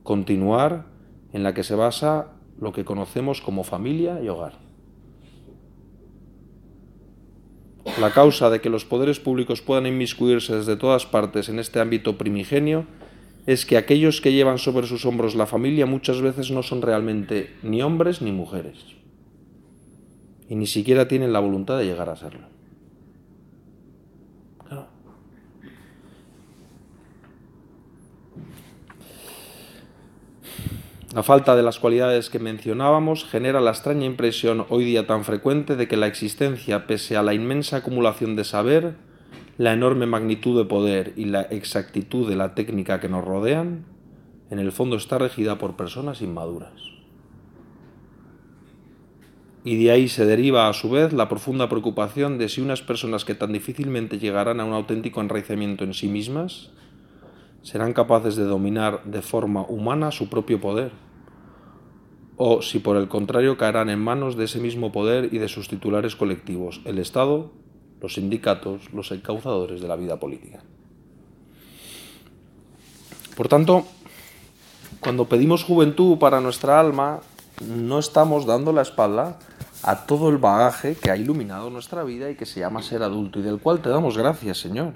continuar 0.01 0.87
en 1.31 1.43
la 1.43 1.53
que 1.53 1.61
se 1.63 1.75
basa 1.75 2.31
lo 2.59 2.73
que 2.73 2.85
conocemos 2.85 3.39
como 3.39 3.63
familia 3.63 4.19
y 4.19 4.29
hogar. 4.29 4.53
La 7.99 8.09
causa 8.09 8.49
de 8.49 8.61
que 8.61 8.71
los 8.71 8.83
poderes 8.83 9.19
públicos 9.19 9.61
puedan 9.61 9.85
inmiscuirse 9.85 10.55
desde 10.55 10.75
todas 10.75 11.05
partes 11.05 11.49
en 11.49 11.59
este 11.59 11.79
ámbito 11.79 12.17
primigenio 12.17 12.87
es 13.45 13.67
que 13.67 13.77
aquellos 13.77 14.21
que 14.21 14.33
llevan 14.33 14.57
sobre 14.57 14.87
sus 14.87 15.05
hombros 15.05 15.35
la 15.35 15.45
familia 15.45 15.85
muchas 15.85 16.19
veces 16.19 16.49
no 16.49 16.63
son 16.63 16.81
realmente 16.81 17.53
ni 17.61 17.83
hombres 17.83 18.19
ni 18.19 18.31
mujeres. 18.31 19.02
Y 20.53 20.55
ni 20.55 20.67
siquiera 20.67 21.07
tienen 21.07 21.33
la 21.33 21.39
voluntad 21.39 21.79
de 21.79 21.85
llegar 21.85 22.09
a 22.09 22.15
serlo. 22.15 22.45
La 31.11 31.23
falta 31.23 31.55
de 31.55 31.63
las 31.63 31.79
cualidades 31.79 32.29
que 32.29 32.37
mencionábamos 32.37 33.25
genera 33.25 33.61
la 33.61 33.71
extraña 33.71 34.05
impresión 34.05 34.67
hoy 34.69 34.83
día 34.83 35.07
tan 35.07 35.23
frecuente 35.23 35.75
de 35.75 35.87
que 35.87 35.97
la 35.97 36.05
existencia, 36.05 36.85
pese 36.85 37.17
a 37.17 37.23
la 37.23 37.33
inmensa 37.33 37.77
acumulación 37.77 38.35
de 38.35 38.43
saber, 38.43 38.93
la 39.57 39.73
enorme 39.73 40.05
magnitud 40.05 40.55
de 40.55 40.65
poder 40.65 41.13
y 41.15 41.25
la 41.25 41.41
exactitud 41.41 42.29
de 42.29 42.35
la 42.35 42.53
técnica 42.53 42.99
que 42.99 43.09
nos 43.09 43.25
rodean, 43.25 43.85
en 44.51 44.59
el 44.59 44.71
fondo 44.71 44.97
está 44.97 45.17
regida 45.17 45.57
por 45.57 45.75
personas 45.75 46.21
inmaduras. 46.21 46.92
Y 49.65 49.81
de 49.81 49.91
ahí 49.91 50.09
se 50.09 50.25
deriva 50.25 50.67
a 50.67 50.73
su 50.73 50.89
vez 50.89 51.13
la 51.13 51.29
profunda 51.29 51.69
preocupación 51.69 52.37
de 52.37 52.49
si 52.49 52.59
unas 52.59 52.81
personas 52.81 53.23
que 53.23 53.35
tan 53.35 53.53
difícilmente 53.53 54.19
llegarán 54.19 54.59
a 54.59 54.65
un 54.65 54.73
auténtico 54.73 55.21
enraizamiento 55.21 55.85
en 55.85 55.93
sí 55.93 56.07
mismas, 56.09 56.71
serán 57.61 57.93
capaces 57.93 58.35
de 58.35 58.43
dominar 58.43 59.03
de 59.05 59.21
forma 59.21 59.61
humana 59.61 60.11
su 60.11 60.29
propio 60.29 60.59
poder, 60.59 60.91
o 62.35 62.61
si 62.61 62.79
por 62.79 62.97
el 62.97 63.07
contrario 63.07 63.57
caerán 63.57 63.89
en 63.89 63.99
manos 63.99 64.35
de 64.35 64.45
ese 64.45 64.59
mismo 64.59 64.91
poder 64.91 65.33
y 65.33 65.37
de 65.37 65.47
sus 65.47 65.69
titulares 65.69 66.17
colectivos, 66.17 66.81
el 66.83 66.97
Estado, 66.97 67.53
los 68.01 68.15
sindicatos, 68.15 68.91
los 68.91 69.11
encauzadores 69.11 69.79
de 69.81 69.87
la 69.87 69.95
vida 69.95 70.19
política. 70.19 70.61
Por 73.37 73.47
tanto, 73.47 73.85
cuando 74.99 75.25
pedimos 75.25 75.63
juventud 75.63 76.17
para 76.17 76.41
nuestra 76.41 76.81
alma, 76.81 77.21
no 77.65 77.99
estamos 77.99 78.45
dando 78.45 78.73
la 78.73 78.81
espalda 78.81 79.39
a 79.83 80.05
todo 80.05 80.29
el 80.29 80.37
bagaje 80.37 80.95
que 80.95 81.11
ha 81.11 81.17
iluminado 81.17 81.69
nuestra 81.69 82.03
vida 82.03 82.29
y 82.29 82.35
que 82.35 82.45
se 82.45 82.61
llama 82.61 82.81
ser 82.81 83.03
adulto 83.03 83.39
y 83.39 83.41
del 83.41 83.59
cual 83.59 83.81
te 83.81 83.89
damos 83.89 84.17
gracias, 84.17 84.59
Señor. 84.59 84.93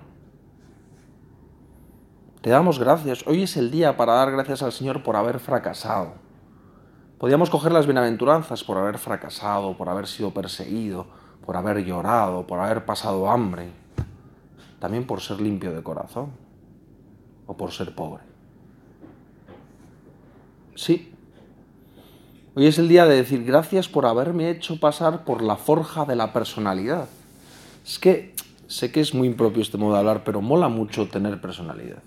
Te 2.42 2.50
damos 2.50 2.80
gracias. 2.80 3.28
Hoy 3.28 3.44
es 3.44 3.58
el 3.58 3.70
día 3.70 3.98
para 3.98 4.14
dar 4.14 4.32
gracias 4.32 4.64
al 4.64 4.72
Señor 4.72 5.04
por 5.04 5.18
haber 5.18 5.40
fracasado. 5.40 6.14
Podíamos 7.18 7.50
coger 7.50 7.74
las 7.74 7.86
bienaventuranzas 7.86 8.64
por 8.64 8.78
haber 8.78 8.98
fracasado, 8.98 9.76
por 9.76 9.90
haber 9.90 10.08
sido 10.08 10.32
perseguido, 10.32 11.08
por 11.46 11.58
haber 11.58 11.84
llorado, 11.84 12.48
por 12.48 12.60
haber 12.60 12.86
pasado 12.86 13.30
hambre, 13.30 13.70
también 14.80 15.06
por 15.06 15.20
ser 15.20 15.42
limpio 15.42 15.74
de 15.74 15.84
corazón 15.84 16.32
o 17.46 17.58
por 17.58 17.72
ser 17.72 17.94
pobre. 17.94 18.24
Sí. 20.76 21.17
Hoy 22.58 22.66
es 22.66 22.80
el 22.80 22.88
día 22.88 23.06
de 23.06 23.16
decir 23.16 23.46
gracias 23.46 23.88
por 23.88 24.08
haberme 24.08 24.50
hecho 24.50 24.80
pasar 24.80 25.24
por 25.26 25.44
la 25.44 25.58
forja 25.58 26.06
de 26.06 26.16
la 26.16 26.34
personalidad. 26.34 27.08
Es 27.86 28.00
que 28.00 28.34
sé 28.66 28.92
que 28.92 29.00
es 29.00 29.14
muy 29.14 29.28
impropio 29.28 29.62
este 29.62 29.78
modo 29.78 29.94
de 29.94 30.00
hablar, 30.00 30.24
pero 30.24 30.42
mola 30.42 30.68
mucho 30.68 31.08
tener 31.08 31.40
personalidad 31.40 32.02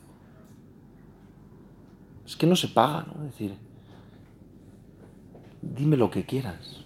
es 2.30 2.36
que 2.36 2.46
no 2.46 2.54
se 2.54 2.68
paga, 2.68 3.06
¿no? 3.08 3.24
Es 3.24 3.32
decir, 3.32 3.56
dime 5.62 5.96
lo 5.96 6.12
que 6.12 6.24
quieras. 6.24 6.84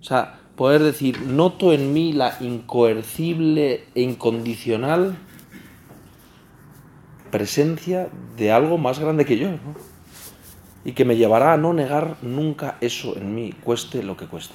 O 0.00 0.04
sea, 0.04 0.38
poder 0.54 0.84
decir, 0.84 1.20
noto 1.22 1.72
en 1.72 1.92
mí 1.92 2.12
la 2.12 2.36
incoercible 2.38 3.84
e 3.96 4.02
incondicional 4.02 5.16
presencia 7.32 8.08
de 8.36 8.52
algo 8.52 8.78
más 8.78 9.00
grande 9.00 9.24
que 9.24 9.36
yo, 9.36 9.50
¿no? 9.50 9.91
Y 10.84 10.92
que 10.92 11.04
me 11.04 11.16
llevará 11.16 11.52
a 11.52 11.56
no 11.56 11.72
negar 11.72 12.16
nunca 12.22 12.76
eso 12.80 13.16
en 13.16 13.34
mí, 13.34 13.52
cueste 13.52 14.02
lo 14.02 14.16
que 14.16 14.26
cueste. 14.26 14.54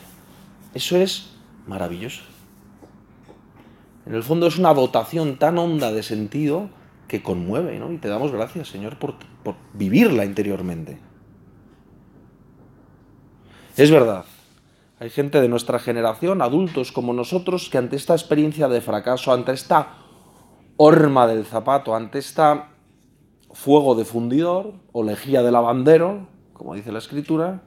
Eso 0.74 0.98
es 0.98 1.34
maravilloso. 1.66 2.24
En 4.06 4.16
el 4.16 4.24
fondo 4.24 4.48
es 4.48 4.58
una 4.58 4.74
dotación 4.74 5.38
tan 5.38 5.58
honda 5.58 5.92
de 5.92 6.04
sentido 6.04 6.70
que 7.08 7.24
conmueve, 7.24 7.80
¿no? 7.80 7.92
Y 7.92 7.98
te 7.98 8.10
damos 8.10 8.32
gracias, 8.32 8.68
Señor, 8.68 9.00
por, 9.00 9.16
por 9.44 9.56
vivirla 9.74 10.26
interiormente. 10.26 11.00
Es 13.78 13.92
verdad, 13.92 14.26
hay 15.00 15.10
gente 15.10 15.40
de 15.40 15.48
nuestra 15.48 15.78
generación, 15.78 16.42
adultos 16.42 16.92
como 16.92 17.14
nosotros, 17.14 17.70
que 17.70 17.78
ante 17.78 17.96
esta 17.96 18.14
experiencia 18.14 18.68
de 18.68 18.82
fracaso, 18.82 19.32
ante 19.32 19.52
esta 19.52 19.90
horma 20.78 21.28
del 21.28 21.46
zapato, 21.46 21.96
ante 21.96 22.18
esta 22.18 22.70
fuego 23.58 23.96
de 23.96 24.06
fundidor 24.06 24.76
o 24.92 25.04
lejía 25.04 25.42
de 25.42 25.52
lavandero, 25.52 26.28
como 26.54 26.76
dice 26.76 26.92
la 26.92 27.00
escritura, 27.00 27.64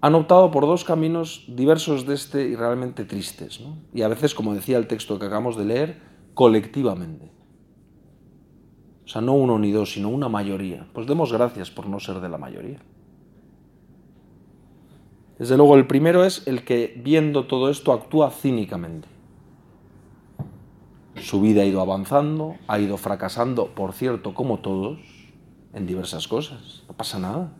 han 0.00 0.14
optado 0.16 0.50
por 0.50 0.66
dos 0.66 0.82
caminos 0.82 1.44
diversos 1.46 2.06
de 2.06 2.14
este 2.14 2.42
y 2.48 2.56
realmente 2.56 3.04
tristes. 3.04 3.60
¿no? 3.60 3.78
Y 3.94 4.02
a 4.02 4.08
veces, 4.08 4.34
como 4.34 4.52
decía 4.52 4.78
el 4.78 4.88
texto 4.88 5.16
que 5.20 5.26
acabamos 5.26 5.56
de 5.56 5.64
leer, 5.64 6.00
colectivamente. 6.34 7.30
O 9.04 9.08
sea, 9.08 9.22
no 9.22 9.34
uno 9.34 9.60
ni 9.60 9.70
dos, 9.70 9.92
sino 9.92 10.08
una 10.08 10.28
mayoría. 10.28 10.88
Pues 10.92 11.06
demos 11.06 11.32
gracias 11.32 11.70
por 11.70 11.86
no 11.86 12.00
ser 12.00 12.20
de 12.20 12.28
la 12.28 12.36
mayoría. 12.36 12.80
Desde 15.38 15.56
luego, 15.56 15.76
el 15.76 15.86
primero 15.86 16.24
es 16.24 16.46
el 16.48 16.64
que, 16.64 17.00
viendo 17.02 17.46
todo 17.46 17.70
esto, 17.70 17.92
actúa 17.92 18.30
cínicamente. 18.30 19.13
Su 21.24 21.40
vida 21.40 21.62
ha 21.62 21.64
ido 21.64 21.80
avanzando, 21.80 22.56
ha 22.68 22.78
ido 22.78 22.98
fracasando, 22.98 23.68
por 23.68 23.94
cierto, 23.94 24.34
como 24.34 24.58
todos, 24.58 24.98
en 25.72 25.86
diversas 25.86 26.28
cosas. 26.28 26.82
No 26.86 26.94
pasa 26.94 27.18
nada. 27.18 27.50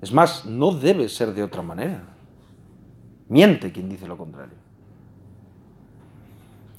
Es 0.00 0.10
más, 0.10 0.46
no 0.46 0.72
debe 0.72 1.10
ser 1.10 1.34
de 1.34 1.42
otra 1.42 1.60
manera. 1.60 2.02
Miente 3.28 3.72
quien 3.72 3.90
dice 3.90 4.08
lo 4.08 4.16
contrario. 4.16 4.54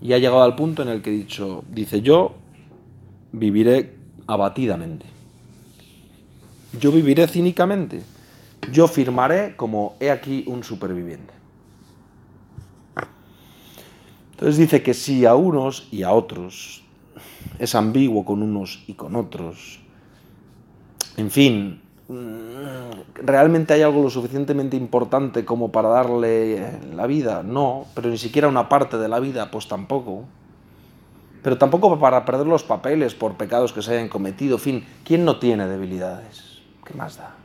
Y 0.01 0.13
ha 0.13 0.17
llegado 0.17 0.41
al 0.41 0.55
punto 0.55 0.81
en 0.81 0.87
el 0.89 1.03
que 1.03 1.11
he 1.11 1.13
dicho, 1.13 1.63
dice, 1.69 2.01
yo 2.01 2.33
viviré 3.31 3.97
abatidamente. 4.25 5.05
Yo 6.79 6.91
viviré 6.91 7.27
cínicamente. 7.27 8.01
Yo 8.71 8.87
firmaré 8.87 9.55
como 9.55 9.95
he 9.99 10.09
aquí 10.09 10.43
un 10.47 10.63
superviviente. 10.63 11.36
Entonces 14.37 14.57
dice 14.57 14.83
que 14.83 14.93
sí 14.93 15.25
a 15.25 15.35
unos 15.35 15.87
y 15.91 16.03
a 16.03 16.13
otros. 16.13 16.83
Es 17.59 17.73
ambiguo 17.75 18.23
con 18.23 18.43
unos 18.43 18.83
y 18.87 18.93
con 18.93 19.15
otros. 19.15 19.79
En 21.17 21.31
fin, 21.31 21.81
Mm, 22.09 23.25
¿realmente 23.25 23.73
hay 23.73 23.81
algo 23.81 24.01
lo 24.01 24.09
suficientemente 24.09 24.77
importante 24.77 25.43
como 25.43 25.71
para 25.71 25.89
darle 25.89 26.79
la 26.95 27.05
vida? 27.05 27.43
No, 27.43 27.85
pero 27.93 28.09
ni 28.09 28.17
siquiera 28.17 28.47
una 28.47 28.69
parte 28.69 28.97
de 28.97 29.09
la 29.09 29.19
vida, 29.19 29.51
pues 29.51 29.67
tampoco. 29.67 30.23
Pero 31.43 31.57
tampoco 31.57 31.99
para 31.99 32.23
perder 32.23 32.47
los 32.47 32.63
papeles 32.63 33.13
por 33.13 33.35
pecados 33.35 33.73
que 33.73 33.81
se 33.81 33.93
hayan 33.93 34.09
cometido. 34.09 34.55
En 34.55 34.61
fin, 34.61 34.85
¿quién 35.03 35.25
no 35.25 35.37
tiene 35.37 35.67
debilidades? 35.67 36.61
¿Qué 36.85 36.93
más 36.93 37.17
da? 37.17 37.35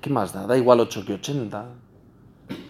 ¿Qué 0.00 0.10
más 0.10 0.32
da? 0.32 0.46
Da 0.46 0.58
igual 0.58 0.80
8 0.80 1.04
que 1.06 1.14
80. 1.14 1.66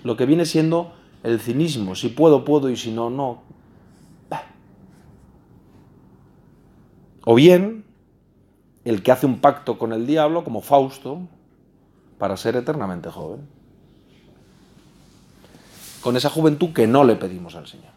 Lo 0.05 0.17
que 0.17 0.27
viene 0.27 0.45
siendo 0.45 0.93
el 1.23 1.41
cinismo. 1.41 1.95
Si 1.95 2.09
puedo, 2.09 2.45
puedo 2.45 2.69
y 2.71 2.77
si 2.77 2.91
no, 2.91 3.11
no. 3.11 3.43
O 7.25 7.35
bien, 7.37 7.85
el 8.85 9.03
que 9.03 9.13
hace 9.13 9.27
un 9.27 9.39
pacto 9.39 9.79
con 9.79 9.93
el 9.93 10.07
diablo, 10.07 10.43
como 10.43 10.61
Fausto, 10.61 11.21
para 12.19 12.37
ser 12.37 12.57
eternamente 12.57 13.11
joven. 13.11 13.47
Con 16.01 16.17
esa 16.17 16.31
juventud 16.31 16.73
que 16.73 16.89
no 16.89 17.05
le 17.05 17.15
pedimos 17.15 17.55
al 17.55 17.69
Señor. 17.69 17.93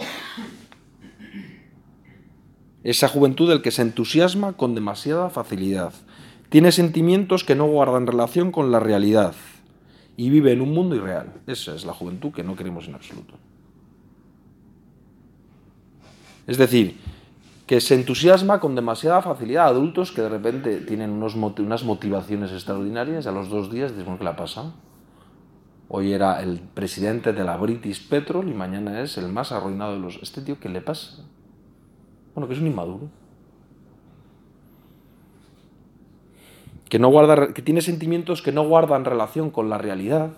Esa 2.83 3.07
juventud 3.07 3.49
del 3.49 3.63
que 3.63 3.71
se 3.71 3.81
entusiasma 3.81 4.53
con 4.53 4.75
demasiada 4.75 5.31
facilidad. 5.31 5.91
Tiene 6.49 6.71
sentimientos 6.71 7.43
que 7.43 7.55
no 7.55 7.65
guardan 7.65 8.05
relación 8.05 8.51
con 8.51 8.71
la 8.71 8.79
realidad 8.79 9.33
y 10.17 10.29
vive 10.29 10.51
en 10.51 10.61
un 10.61 10.73
mundo 10.73 10.95
irreal. 10.95 11.33
Esa 11.47 11.75
es 11.75 11.85
la 11.85 11.93
juventud 11.93 12.31
que 12.31 12.43
no 12.43 12.55
queremos 12.55 12.87
en 12.87 12.95
absoluto. 12.95 13.35
Es 16.47 16.57
decir, 16.57 16.97
que 17.65 17.81
se 17.81 17.95
entusiasma 17.95 18.59
con 18.59 18.75
demasiada 18.75 19.21
facilidad. 19.21 19.67
Adultos 19.67 20.11
que 20.11 20.21
de 20.21 20.29
repente 20.29 20.77
tienen 20.81 21.11
unos, 21.11 21.35
unas 21.35 21.83
motivaciones 21.83 22.51
extraordinarias 22.51 23.25
y 23.25 23.27
a 23.27 23.31
los 23.31 23.49
dos 23.49 23.71
días 23.71 23.97
dicen, 23.97 24.17
¿qué 24.17 24.23
le 24.23 24.29
ha 24.29 24.35
pasado? 24.35 24.73
Hoy 25.87 26.13
era 26.13 26.41
el 26.41 26.59
presidente 26.59 27.33
de 27.33 27.43
la 27.43 27.57
British 27.57 28.07
Petrol 28.07 28.47
y 28.49 28.53
mañana 28.53 29.01
es 29.01 29.17
el 29.17 29.31
más 29.31 29.51
arruinado 29.51 29.93
de 29.93 29.99
los... 29.99 30.17
¿Este 30.21 30.41
tío 30.41 30.59
qué 30.59 30.69
le 30.69 30.81
pasa? 30.81 31.23
Bueno, 32.33 32.47
que 32.47 32.53
es 32.53 32.59
un 32.59 32.67
inmaduro. 32.67 33.09
Que, 36.89 36.99
no 36.99 37.09
guarda, 37.09 37.53
que 37.53 37.61
tiene 37.61 37.81
sentimientos 37.81 38.41
que 38.41 38.51
no 38.51 38.67
guardan 38.67 39.05
relación 39.05 39.49
con 39.49 39.69
la 39.69 39.77
realidad, 39.77 40.31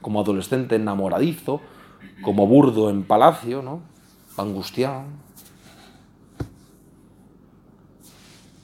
como 0.00 0.20
adolescente 0.20 0.76
enamoradizo, 0.76 1.60
como 2.22 2.46
burdo 2.46 2.90
en 2.90 3.04
palacio, 3.04 3.62
¿no? 3.62 3.80
Angustiado. 4.36 5.04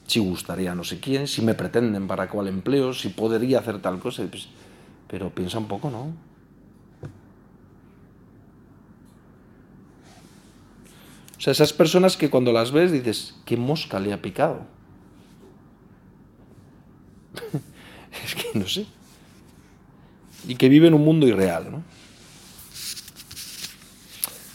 Si 0.07 0.21
gustaría 0.21 0.75
no 0.75 0.85
sé 0.85 1.01
quién, 1.01 1.29
si 1.29 1.43
me 1.43 1.55
pretenden 1.55 2.07
para 2.07 2.29
cuál 2.29 2.49
empleo, 2.49 2.95
si 2.95 3.11
podría 3.11 3.59
hacer 3.59 3.81
tal 3.81 3.99
cosa. 3.99 4.25
Pues, 4.29 4.49
pero 5.07 5.31
piensa 5.31 5.59
un 5.59 5.67
poco, 5.67 5.91
¿no? 5.91 6.13
O 11.37 11.41
sea, 11.41 11.53
esas 11.53 11.73
personas 11.73 12.17
que 12.17 12.31
cuando 12.31 12.53
las 12.53 12.73
ves 12.73 12.91
dices, 12.91 13.37
¿qué 13.45 13.57
mosca 13.57 14.01
le 14.01 14.13
ha 14.13 14.21
picado? 14.21 14.67
es 18.25 18.35
que 18.35 18.59
no 18.59 18.67
sé. 18.67 18.87
Y 20.47 20.55
que 20.57 20.69
vive 20.69 20.89
en 20.89 20.95
un 20.95 21.05
mundo 21.05 21.27
irreal, 21.27 21.71
¿no? 21.71 21.83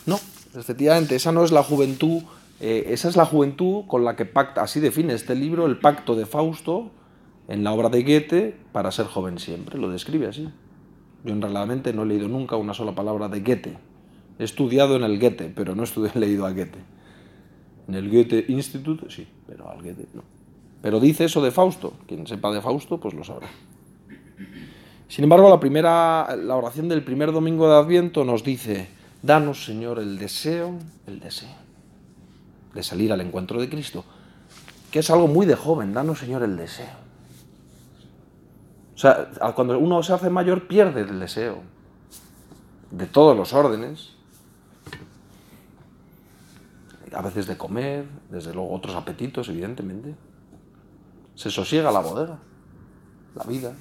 No, 0.06 0.20
efectivamente, 0.60 1.16
esa 1.16 1.32
no 1.32 1.44
es 1.44 1.52
la 1.52 1.64
juventud, 1.64 2.24
eh, 2.60 2.86
esa 2.90 3.10
es 3.10 3.16
la 3.16 3.26
juventud 3.26 3.86
con 3.88 4.06
la 4.06 4.16
que 4.16 4.26
pacta, 4.26 4.64
así 4.64 4.80
define 4.80 5.14
este 5.14 5.36
libro, 5.36 5.66
el 5.66 5.80
pacto 5.80 6.16
de 6.16 6.26
Fausto, 6.26 6.92
en 7.48 7.64
la 7.64 7.72
obra 7.72 7.90
de 7.90 8.04
Goethe, 8.04 8.58
para 8.72 8.92
ser 8.92 9.06
joven 9.08 9.38
siempre, 9.40 9.78
lo 9.78 9.90
describe 9.90 10.28
así. 10.28 10.50
Yo 11.26 11.34
en 11.34 11.42
realmente 11.42 11.94
no 11.94 12.04
he 12.04 12.06
leído 12.06 12.28
nunca 12.28 12.56
una 12.56 12.74
sola 12.74 12.96
palabra 12.96 13.30
de 13.30 13.42
Goethe, 13.42 13.78
He 14.40 14.44
estudiado 14.44 14.96
en 14.96 15.04
el 15.04 15.20
Goethe, 15.20 15.52
pero 15.56 15.76
no 15.76 15.84
he 15.84 16.20
leído 16.20 16.46
a 16.46 16.52
Goethe. 16.52 16.80
En 17.88 17.96
el 17.96 18.10
Goethe 18.10 18.46
Institute, 18.48 19.06
sí, 19.10 19.28
pero 19.46 19.70
al 19.70 19.82
Goethe 19.82 20.08
no. 20.14 20.24
Pero 20.84 21.00
dice 21.00 21.24
eso 21.24 21.42
de 21.42 21.50
Fausto. 21.50 21.94
Quien 22.06 22.28
sepa 22.28 22.52
de 22.52 22.62
Fausto, 22.62 23.00
pues 23.00 23.14
lo 23.14 23.24
sabrá. 23.24 23.48
Sin 25.08 25.24
embargo, 25.24 25.50
la, 25.50 25.58
primera, 25.58 26.36
la 26.36 26.58
oración 26.58 26.90
del 26.90 27.06
primer 27.06 27.32
domingo 27.32 27.70
de 27.70 27.78
Adviento 27.78 28.26
nos 28.26 28.44
dice, 28.44 28.90
danos, 29.22 29.64
Señor, 29.64 29.98
el 30.00 30.20
deseo, 30.20 30.78
el 31.08 31.22
deseo 31.22 31.56
de 32.74 32.84
salir 32.84 33.14
al 33.14 33.22
encuentro 33.22 33.62
de 33.62 33.70
Cristo, 33.70 34.04
que 34.92 35.00
es 35.00 35.10
algo 35.10 35.28
muy 35.28 35.46
de 35.46 35.56
joven, 35.56 35.94
danos, 35.94 36.20
Señor, 36.20 36.44
el 36.44 36.58
deseo. 36.58 36.98
O 38.94 38.98
sea, 38.98 39.30
cuando 39.56 39.80
uno 39.80 40.04
se 40.04 40.12
hace 40.12 40.30
mayor 40.30 40.68
pierde 40.68 41.02
el 41.02 41.18
deseo 41.18 41.60
de 42.92 43.06
todos 43.06 43.38
los 43.38 43.54
órdenes, 43.54 44.16
a 47.14 47.22
veces 47.22 47.48
de 47.48 47.56
comer, 47.56 48.06
desde 48.30 48.54
luego 48.54 48.74
otros 48.74 48.96
apetitos, 48.96 49.48
evidentemente. 49.48 50.16
Se 51.36 51.50
sosiega 51.50 51.92
la 51.92 52.00
bodega, 52.00 52.40
la 53.36 53.44
vida. 53.44 53.74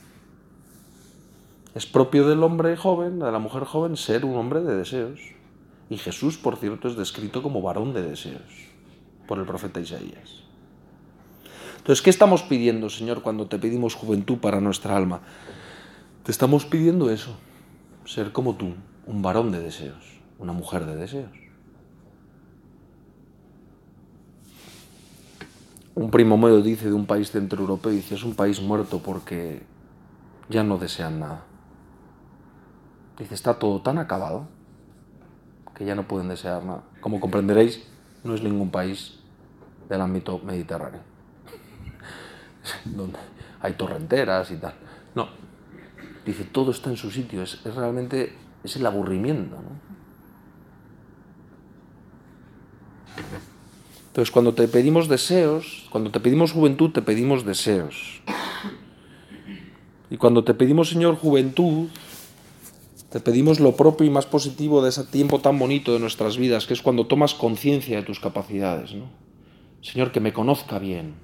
Es 1.74 1.86
propio 1.86 2.28
del 2.28 2.42
hombre 2.42 2.76
joven, 2.76 3.18
de 3.18 3.32
la 3.32 3.38
mujer 3.38 3.64
joven, 3.64 3.96
ser 3.96 4.24
un 4.24 4.36
hombre 4.36 4.60
de 4.60 4.76
deseos. 4.76 5.20
Y 5.88 5.96
Jesús, 5.96 6.38
por 6.38 6.56
cierto, 6.56 6.88
es 6.88 6.96
descrito 6.96 7.42
como 7.42 7.62
varón 7.62 7.92
de 7.92 8.02
deseos 8.02 8.42
por 9.26 9.38
el 9.38 9.46
profeta 9.46 9.80
Isaías. 9.80 10.42
Entonces, 11.78 12.02
¿qué 12.02 12.10
estamos 12.10 12.42
pidiendo, 12.42 12.88
Señor, 12.88 13.22
cuando 13.22 13.46
te 13.46 13.58
pedimos 13.58 13.94
juventud 13.94 14.38
para 14.38 14.60
nuestra 14.60 14.96
alma? 14.96 15.20
Te 16.22 16.30
estamos 16.30 16.64
pidiendo 16.64 17.10
eso, 17.10 17.34
ser 18.04 18.32
como 18.32 18.54
tú, 18.54 18.74
un 19.06 19.22
varón 19.22 19.50
de 19.50 19.58
deseos, 19.58 20.20
una 20.38 20.52
mujer 20.52 20.86
de 20.86 20.94
deseos. 20.94 21.41
Un 25.94 26.10
primo 26.10 26.38
mío 26.38 26.62
dice 26.62 26.88
de 26.88 26.94
un 26.94 27.06
país 27.06 27.30
centroeuropeo, 27.30 27.92
dice, 27.92 28.14
es 28.14 28.24
un 28.24 28.34
país 28.34 28.60
muerto 28.60 29.02
porque 29.02 29.62
ya 30.48 30.62
no 30.62 30.78
desean 30.78 31.20
nada. 31.20 31.44
Dice, 33.18 33.34
está 33.34 33.54
todo 33.54 33.82
tan 33.82 33.98
acabado 33.98 34.48
que 35.74 35.84
ya 35.84 35.94
no 35.94 36.08
pueden 36.08 36.28
desear 36.28 36.64
nada. 36.64 36.82
Como 37.00 37.20
comprenderéis, 37.20 37.86
no 38.24 38.34
es 38.34 38.42
ningún 38.42 38.70
país 38.70 39.18
del 39.88 40.00
ámbito 40.00 40.38
mediterráneo, 40.38 41.00
donde 42.84 43.18
hay 43.60 43.74
torrenteras 43.74 44.50
y 44.50 44.56
tal. 44.56 44.74
No, 45.14 45.28
dice, 46.24 46.44
todo 46.44 46.70
está 46.70 46.88
en 46.88 46.96
su 46.96 47.10
sitio, 47.10 47.42
es, 47.42 47.60
es 47.66 47.74
realmente, 47.74 48.34
es 48.64 48.76
el 48.76 48.86
aburrimiento. 48.86 49.58
Entonces, 54.12 54.30
cuando 54.30 54.52
te 54.52 54.68
pedimos 54.68 55.08
deseos, 55.08 55.86
cuando 55.88 56.10
te 56.10 56.20
pedimos 56.20 56.52
juventud, 56.52 56.90
te 56.90 57.00
pedimos 57.00 57.46
deseos. 57.46 58.20
Y 60.10 60.18
cuando 60.18 60.44
te 60.44 60.52
pedimos, 60.52 60.90
Señor, 60.90 61.16
juventud, 61.16 61.88
te 63.08 63.20
pedimos 63.20 63.58
lo 63.58 63.74
propio 63.74 64.06
y 64.06 64.10
más 64.10 64.26
positivo 64.26 64.82
de 64.82 64.90
ese 64.90 65.04
tiempo 65.04 65.38
tan 65.38 65.58
bonito 65.58 65.94
de 65.94 65.98
nuestras 65.98 66.36
vidas, 66.36 66.66
que 66.66 66.74
es 66.74 66.82
cuando 66.82 67.06
tomas 67.06 67.32
conciencia 67.32 67.96
de 67.96 68.02
tus 68.02 68.20
capacidades. 68.20 68.92
¿no? 68.92 69.06
Señor, 69.80 70.12
que 70.12 70.20
me 70.20 70.34
conozca 70.34 70.78
bien. 70.78 71.14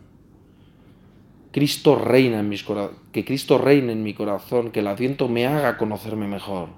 Cristo 1.53 1.95
reina 1.95 2.41
en 2.41 2.49
mis 2.49 2.65
que 3.13 3.25
Cristo 3.27 3.59
reine 3.59 3.93
en 3.93 4.03
mi 4.03 4.15
corazón, 4.15 4.71
que 4.71 4.81
el 4.81 4.87
Adviento 4.87 5.29
me 5.29 5.47
haga 5.47 5.77
conocerme 5.77 6.27
mejor. 6.27 6.71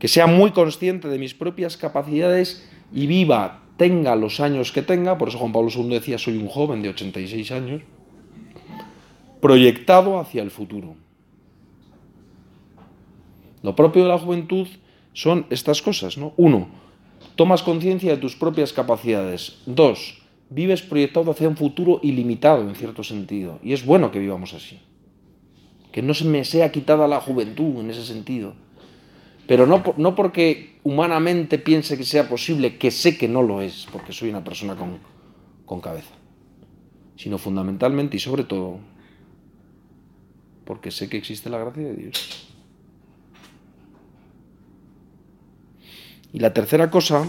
Que 0.00 0.08
sea 0.08 0.26
muy 0.26 0.50
consciente 0.50 1.06
de 1.06 1.20
mis 1.20 1.34
propias 1.34 1.76
capacidades 1.76 2.68
y 2.92 3.06
viva 3.06 3.61
tenga 3.82 4.14
los 4.14 4.38
años 4.38 4.70
que 4.70 4.80
tenga, 4.80 5.18
por 5.18 5.28
eso 5.28 5.38
Juan 5.38 5.50
Pablo 5.50 5.68
II 5.74 5.88
decía, 5.88 6.16
soy 6.16 6.36
un 6.36 6.46
joven 6.46 6.82
de 6.82 6.90
86 6.90 7.50
años, 7.50 7.82
proyectado 9.40 10.20
hacia 10.20 10.40
el 10.40 10.52
futuro. 10.52 10.94
Lo 13.60 13.74
propio 13.74 14.04
de 14.04 14.08
la 14.08 14.20
juventud 14.20 14.68
son 15.14 15.46
estas 15.50 15.82
cosas, 15.82 16.16
¿no? 16.16 16.32
Uno, 16.36 16.68
tomas 17.34 17.64
conciencia 17.64 18.12
de 18.12 18.18
tus 18.18 18.36
propias 18.36 18.72
capacidades. 18.72 19.58
Dos, 19.66 20.22
vives 20.48 20.82
proyectado 20.82 21.32
hacia 21.32 21.48
un 21.48 21.56
futuro 21.56 21.98
ilimitado 22.04 22.62
en 22.62 22.76
cierto 22.76 23.02
sentido. 23.02 23.58
Y 23.64 23.72
es 23.72 23.84
bueno 23.84 24.12
que 24.12 24.20
vivamos 24.20 24.54
así. 24.54 24.78
Que 25.90 26.02
no 26.02 26.14
se 26.14 26.24
me 26.24 26.44
sea 26.44 26.70
quitada 26.70 27.08
la 27.08 27.20
juventud 27.20 27.80
en 27.80 27.90
ese 27.90 28.04
sentido 28.04 28.54
pero 29.46 29.66
no, 29.66 29.82
no 29.96 30.14
porque 30.14 30.78
humanamente 30.82 31.58
piense 31.58 31.96
que 31.96 32.04
sea 32.04 32.28
posible, 32.28 32.78
que 32.78 32.90
sé 32.90 33.16
que 33.16 33.28
no 33.28 33.42
lo 33.42 33.60
es, 33.60 33.86
porque 33.92 34.12
soy 34.12 34.30
una 34.30 34.44
persona 34.44 34.76
con, 34.76 34.98
con 35.66 35.80
cabeza, 35.80 36.14
sino 37.16 37.38
fundamentalmente 37.38 38.16
y 38.16 38.20
sobre 38.20 38.44
todo 38.44 38.78
porque 40.64 40.90
sé 40.90 41.08
que 41.08 41.16
existe 41.16 41.50
la 41.50 41.58
gracia 41.58 41.82
de 41.82 41.94
Dios. 41.94 42.48
Y 46.32 46.38
la 46.38 46.54
tercera 46.54 46.90
cosa, 46.90 47.26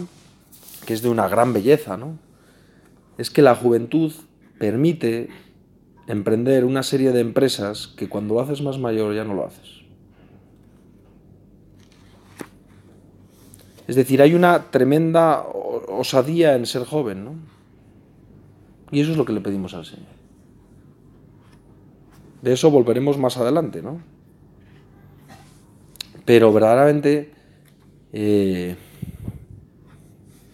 que 0.86 0.94
es 0.94 1.02
de 1.02 1.10
una 1.10 1.28
gran 1.28 1.52
belleza, 1.52 1.98
¿no? 1.98 2.18
es 3.18 3.30
que 3.30 3.42
la 3.42 3.56
juventud 3.56 4.12
permite 4.58 5.30
emprender 6.08 6.66
una 6.66 6.84
serie 6.84 7.12
de 7.12 7.22
empresas 7.22 7.88
que 7.88 8.10
cuando 8.10 8.36
lo 8.36 8.42
haces 8.42 8.62
más 8.62 8.80
mayor 8.80 9.16
ya 9.16 9.24
no 9.24 9.34
lo 9.34 9.46
haces. 9.46 9.83
Es 13.88 13.96
decir, 13.96 14.22
hay 14.22 14.34
una 14.34 14.72
tremenda 14.72 15.42
osadía 15.42 16.56
en 16.56 16.66
ser 16.66 16.86
joven, 16.86 17.26
¿no? 17.26 17.36
Y 18.92 19.02
eso 19.02 19.12
es 19.12 19.18
lo 19.18 19.26
que 19.26 19.34
le 19.34 19.42
pedimos 19.42 19.74
al 19.74 19.86
Señor. 19.86 20.06
De 22.42 22.54
eso 22.54 22.70
volveremos 22.70 23.18
más 23.18 23.38
adelante, 23.38 23.82
¿no? 23.82 24.02
Pero 26.26 26.54
verdaderamente, 26.54 27.32
eh, 28.14 28.76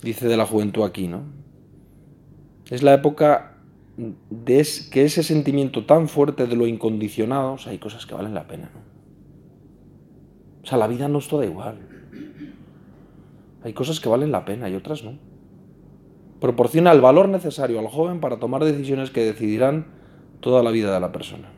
dice 0.02 0.28
de 0.28 0.38
la 0.38 0.46
juventud 0.46 0.84
aquí, 0.84 1.08
¿no? 1.08 1.24
Es 2.70 2.82
la 2.82 2.94
época 2.94 3.58
de 3.98 4.66
que 4.92 5.06
ese 5.06 5.24
sentimiento 5.24 5.86
tan 5.86 6.08
fuerte 6.08 6.48
de 6.48 6.56
lo 6.56 6.66
incondicionado, 6.66 7.54
o 7.54 7.58
sea, 7.58 7.72
hay 7.72 7.80
cosas 7.80 8.06
que 8.06 8.16
valen 8.16 8.34
la 8.34 8.48
pena, 8.48 8.72
¿no? 8.74 8.80
O 10.64 10.66
sea, 10.66 10.78
la 10.78 10.88
vida 10.88 11.08
no 11.08 11.20
es 11.20 11.28
toda 11.28 11.46
igual. 11.46 11.89
Hay 13.64 13.74
cosas 13.74 14.00
que 14.00 14.10
valen 14.10 14.32
la 14.32 14.46
pena 14.46 14.70
y 14.70 14.76
otras 14.76 15.04
no. 15.04 15.18
Proporciona 16.40 16.92
el 16.92 17.02
valor 17.02 17.28
necesario 17.28 17.80
al 17.80 17.88
joven 17.88 18.20
para 18.22 18.38
tomar 18.38 18.64
decisiones 18.64 19.12
que 19.12 19.26
decidirán 19.26 19.88
toda 20.40 20.64
la 20.64 20.72
vida 20.72 20.94
de 20.94 21.00
la 21.00 21.12
persona. 21.12 21.50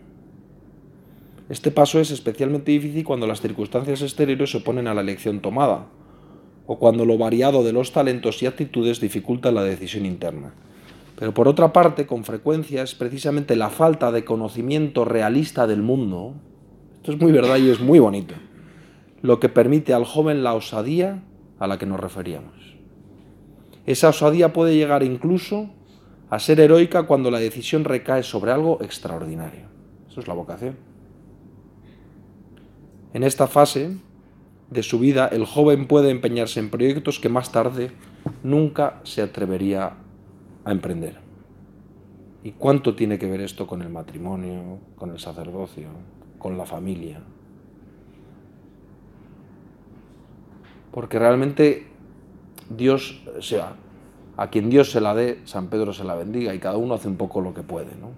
Este 1.50 1.70
paso 1.70 2.00
es 2.00 2.12
especialmente 2.12 2.72
difícil 2.72 3.04
cuando 3.04 3.28
las 3.28 3.42
circunstancias 3.42 4.02
exteriores 4.02 4.52
se 4.52 4.58
oponen 4.58 4.88
a 4.88 4.94
la 4.94 5.02
elección 5.02 5.42
tomada, 5.42 5.88
o 6.66 6.80
cuando 6.80 7.06
lo 7.06 7.18
variado 7.18 7.64
de 7.64 7.74
los 7.74 7.92
talentos 7.92 8.42
y 8.42 8.46
actitudes 8.46 9.02
dificulta 9.02 9.52
la 9.52 9.64
decisión 9.64 10.06
interna. 10.06 10.54
Pero 11.20 11.34
por 11.34 11.48
otra 11.48 11.74
parte, 11.74 12.08
con 12.08 12.24
frecuencia 12.24 12.82
es 12.82 12.96
precisamente 12.96 13.56
la 13.56 13.70
falta 13.70 14.12
de 14.12 14.26
conocimiento 14.26 15.06
realista 15.06 15.68
del 15.68 15.82
mundo, 15.82 16.34
esto 16.96 17.12
es 17.12 17.22
muy 17.22 17.32
verdad 17.32 17.58
y 17.58 17.70
es 17.70 17.80
muy 17.80 18.00
bonito, 18.00 18.34
lo 19.22 19.40
que 19.40 19.50
permite 19.50 19.94
al 19.94 20.06
joven 20.06 20.44
la 20.44 20.54
osadía 20.54 21.22
a 21.62 21.67
la 21.67 21.78
que 21.78 21.86
nos 21.86 22.00
referíamos. 22.00 22.76
Esa 23.86 24.10
osadía 24.10 24.52
puede 24.52 24.76
llegar 24.76 25.04
incluso 25.04 25.69
a 26.32 26.39
ser 26.39 26.60
heroica 26.60 27.04
cuando 27.04 27.30
la 27.30 27.38
decisión 27.38 27.84
recae 27.84 28.24
sobre 28.24 28.52
algo 28.52 28.80
extraordinario. 28.82 29.67
Eso 30.10 30.21
es 30.21 30.28
la 30.28 30.34
vocación. 30.34 30.76
En 33.13 33.24
esta 33.24 33.45
fase 33.45 33.95
de 34.71 34.82
su 34.82 34.97
vida, 34.97 35.28
el 35.28 35.45
joven 35.45 35.88
puede 35.88 36.10
empeñarse 36.10 36.60
en 36.60 36.71
proyectos 36.71 37.19
que 37.19 37.30
más 37.30 37.52
tarde 37.52 37.91
nunca 38.41 39.00
se 39.04 39.21
atrevería 39.21 39.97
a 40.65 40.71
emprender. 40.71 41.19
¿Y 42.43 42.54
cuánto 42.54 42.95
tiene 42.95 43.19
que 43.19 43.28
ver 43.28 43.41
esto 43.41 43.67
con 43.67 43.84
el 43.84 43.89
matrimonio, 43.89 44.80
con 44.95 45.12
el 45.12 45.19
sacerdocio, 45.19 45.89
con 46.39 46.58
la 46.58 46.65
familia? 46.65 47.21
Porque 50.92 51.20
realmente 51.20 51.88
Dios, 52.70 53.22
o 53.38 53.42
sea, 53.42 53.76
a 54.38 54.50
quien 54.50 54.70
Dios 54.70 54.92
se 54.92 55.02
la 55.02 55.14
dé, 55.14 55.42
San 55.46 55.68
Pedro 55.68 55.94
se 55.94 56.04
la 56.04 56.16
bendiga 56.16 56.54
y 56.54 56.60
cada 56.60 56.78
uno 56.78 56.96
hace 56.96 57.08
un 57.08 57.18
poco 57.18 57.42
lo 57.42 57.54
que 57.54 57.64
puede, 57.64 57.96
¿no? 58.00 58.10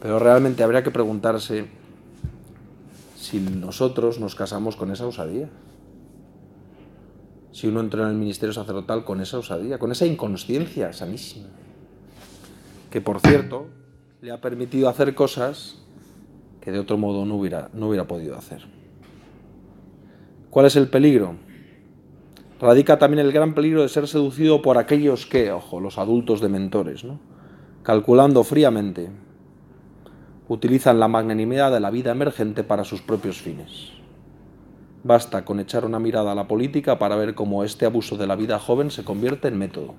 Pero 0.00 0.18
realmente 0.18 0.62
habría 0.62 0.82
que 0.82 0.90
preguntarse 0.90 1.66
si 3.16 3.40
nosotros 3.40 4.20
nos 4.20 4.34
casamos 4.34 4.76
con 4.76 4.90
esa 4.90 5.06
osadía. 5.06 5.48
Si 7.52 7.68
uno 7.68 7.80
entra 7.80 8.02
en 8.02 8.08
el 8.08 8.14
ministerio 8.16 8.52
sacerdotal 8.52 9.04
con 9.04 9.20
esa 9.20 9.38
osadía, 9.38 9.78
con 9.78 9.92
esa 9.92 10.06
inconsciencia 10.06 10.92
sanísima, 10.92 11.46
que 12.90 13.00
por 13.00 13.20
cierto 13.20 13.68
le 14.20 14.32
ha 14.32 14.40
permitido 14.40 14.88
hacer 14.88 15.14
cosas 15.14 15.78
que 16.60 16.72
de 16.72 16.78
otro 16.78 16.98
modo 16.98 17.24
no 17.24 17.36
hubiera, 17.36 17.70
no 17.72 17.88
hubiera 17.88 18.06
podido 18.06 18.36
hacer. 18.36 18.66
¿Cuál 20.50 20.66
es 20.66 20.76
el 20.76 20.88
peligro? 20.88 21.36
Radica 22.64 22.98
también 22.98 23.26
el 23.26 23.30
gran 23.30 23.52
peligro 23.52 23.82
de 23.82 23.90
ser 23.90 24.08
seducido 24.08 24.62
por 24.62 24.78
aquellos 24.78 25.26
que, 25.26 25.52
ojo, 25.52 25.80
los 25.80 25.98
adultos 25.98 26.40
de 26.40 26.48
mentores, 26.48 27.04
¿no? 27.04 27.20
calculando 27.82 28.42
fríamente 28.42 29.10
utilizan 30.48 30.98
la 30.98 31.06
magnanimidad 31.06 31.70
de 31.70 31.80
la 31.80 31.90
vida 31.90 32.12
emergente 32.12 32.64
para 32.64 32.84
sus 32.84 33.02
propios 33.02 33.36
fines. 33.36 33.92
Basta 35.02 35.44
con 35.44 35.60
echar 35.60 35.84
una 35.84 35.98
mirada 35.98 36.32
a 36.32 36.34
la 36.34 36.48
política 36.48 36.98
para 36.98 37.16
ver 37.16 37.34
cómo 37.34 37.64
este 37.64 37.84
abuso 37.84 38.16
de 38.16 38.26
la 38.26 38.34
vida 38.34 38.58
joven 38.58 38.90
se 38.90 39.04
convierte 39.04 39.48
en 39.48 39.58
método. 39.58 39.94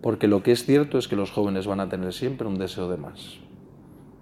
Porque 0.00 0.26
lo 0.26 0.42
que 0.42 0.50
es 0.50 0.64
cierto 0.64 0.98
es 0.98 1.06
que 1.06 1.14
los 1.14 1.30
jóvenes 1.30 1.68
van 1.68 1.78
a 1.78 1.88
tener 1.88 2.12
siempre 2.12 2.48
un 2.48 2.58
deseo 2.58 2.88
de 2.88 2.96
más. 2.96 3.38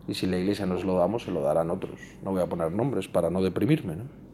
Y 0.07 0.13
si 0.13 0.27
la 0.27 0.37
iglesia 0.37 0.67
nos 0.67 0.85
lo 0.85 0.99
damos, 0.99 1.23
se 1.23 1.31
lo 1.31 1.41
darán 1.41 1.71
otros. 1.71 1.99
No 2.23 2.33
voy 2.33 2.43
a 2.43 2.51
poner 2.51 2.71
nombres 2.71 3.09
para 3.09 3.31
no 3.31 3.41
deprimirme. 3.41 3.97
¿no? 3.97 4.30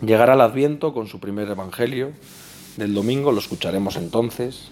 Llegará 0.00 0.34
el 0.34 0.40
Adviento 0.40 0.94
con 0.94 1.08
su 1.08 1.18
primer 1.18 1.48
Evangelio, 1.48 2.12
del 2.76 2.94
domingo, 2.94 3.32
lo 3.32 3.40
escucharemos 3.40 3.96
entonces 3.96 4.68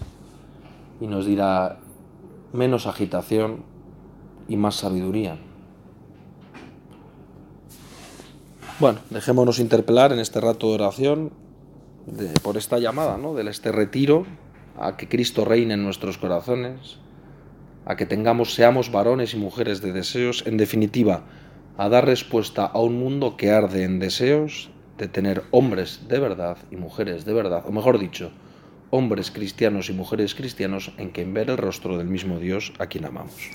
y 1.01 1.07
nos 1.07 1.25
dirá 1.25 1.79
menos 2.53 2.87
agitación 2.87 3.63
y 4.47 4.55
más 4.55 4.75
sabiduría. 4.75 5.37
Bueno, 8.79 8.99
dejémonos 9.09 9.59
interpelar 9.59 10.13
en 10.13 10.19
este 10.19 10.39
rato 10.39 10.69
de 10.69 10.75
oración 10.75 11.31
por 12.41 12.55
esta 12.55 12.79
llamada, 12.79 13.17
¿no? 13.17 13.33
De 13.33 13.49
este 13.49 13.73
retiro 13.73 14.25
a 14.79 14.95
que 14.95 15.09
Cristo 15.09 15.43
reine 15.43 15.73
en 15.73 15.83
nuestros 15.83 16.17
corazones, 16.17 16.99
a 17.85 17.97
que 17.97 18.05
tengamos, 18.05 18.53
seamos 18.53 18.93
varones 18.93 19.33
y 19.33 19.37
mujeres 19.37 19.81
de 19.81 19.91
deseos, 19.91 20.45
en 20.47 20.55
definitiva, 20.55 21.23
a 21.77 21.89
dar 21.89 22.05
respuesta 22.05 22.65
a 22.65 22.79
un 22.79 22.97
mundo 22.97 23.35
que 23.35 23.51
arde 23.51 23.83
en 23.83 23.99
deseos 23.99 24.69
de 24.97 25.07
tener 25.07 25.43
hombres 25.51 26.07
de 26.07 26.19
verdad 26.19 26.57
y 26.71 26.75
mujeres 26.75 27.25
de 27.25 27.33
verdad, 27.33 27.63
o 27.65 27.71
mejor 27.71 27.99
dicho, 27.99 28.31
hombres 28.89 29.31
cristianos 29.31 29.89
y 29.89 29.93
mujeres 29.93 30.35
cristianos 30.35 30.91
en 30.97 31.09
quien 31.09 31.33
ver 31.33 31.49
el 31.49 31.57
rostro 31.57 31.97
del 31.97 32.07
mismo 32.07 32.39
Dios 32.39 32.73
a 32.79 32.87
quien 32.87 33.05
amamos. 33.05 33.51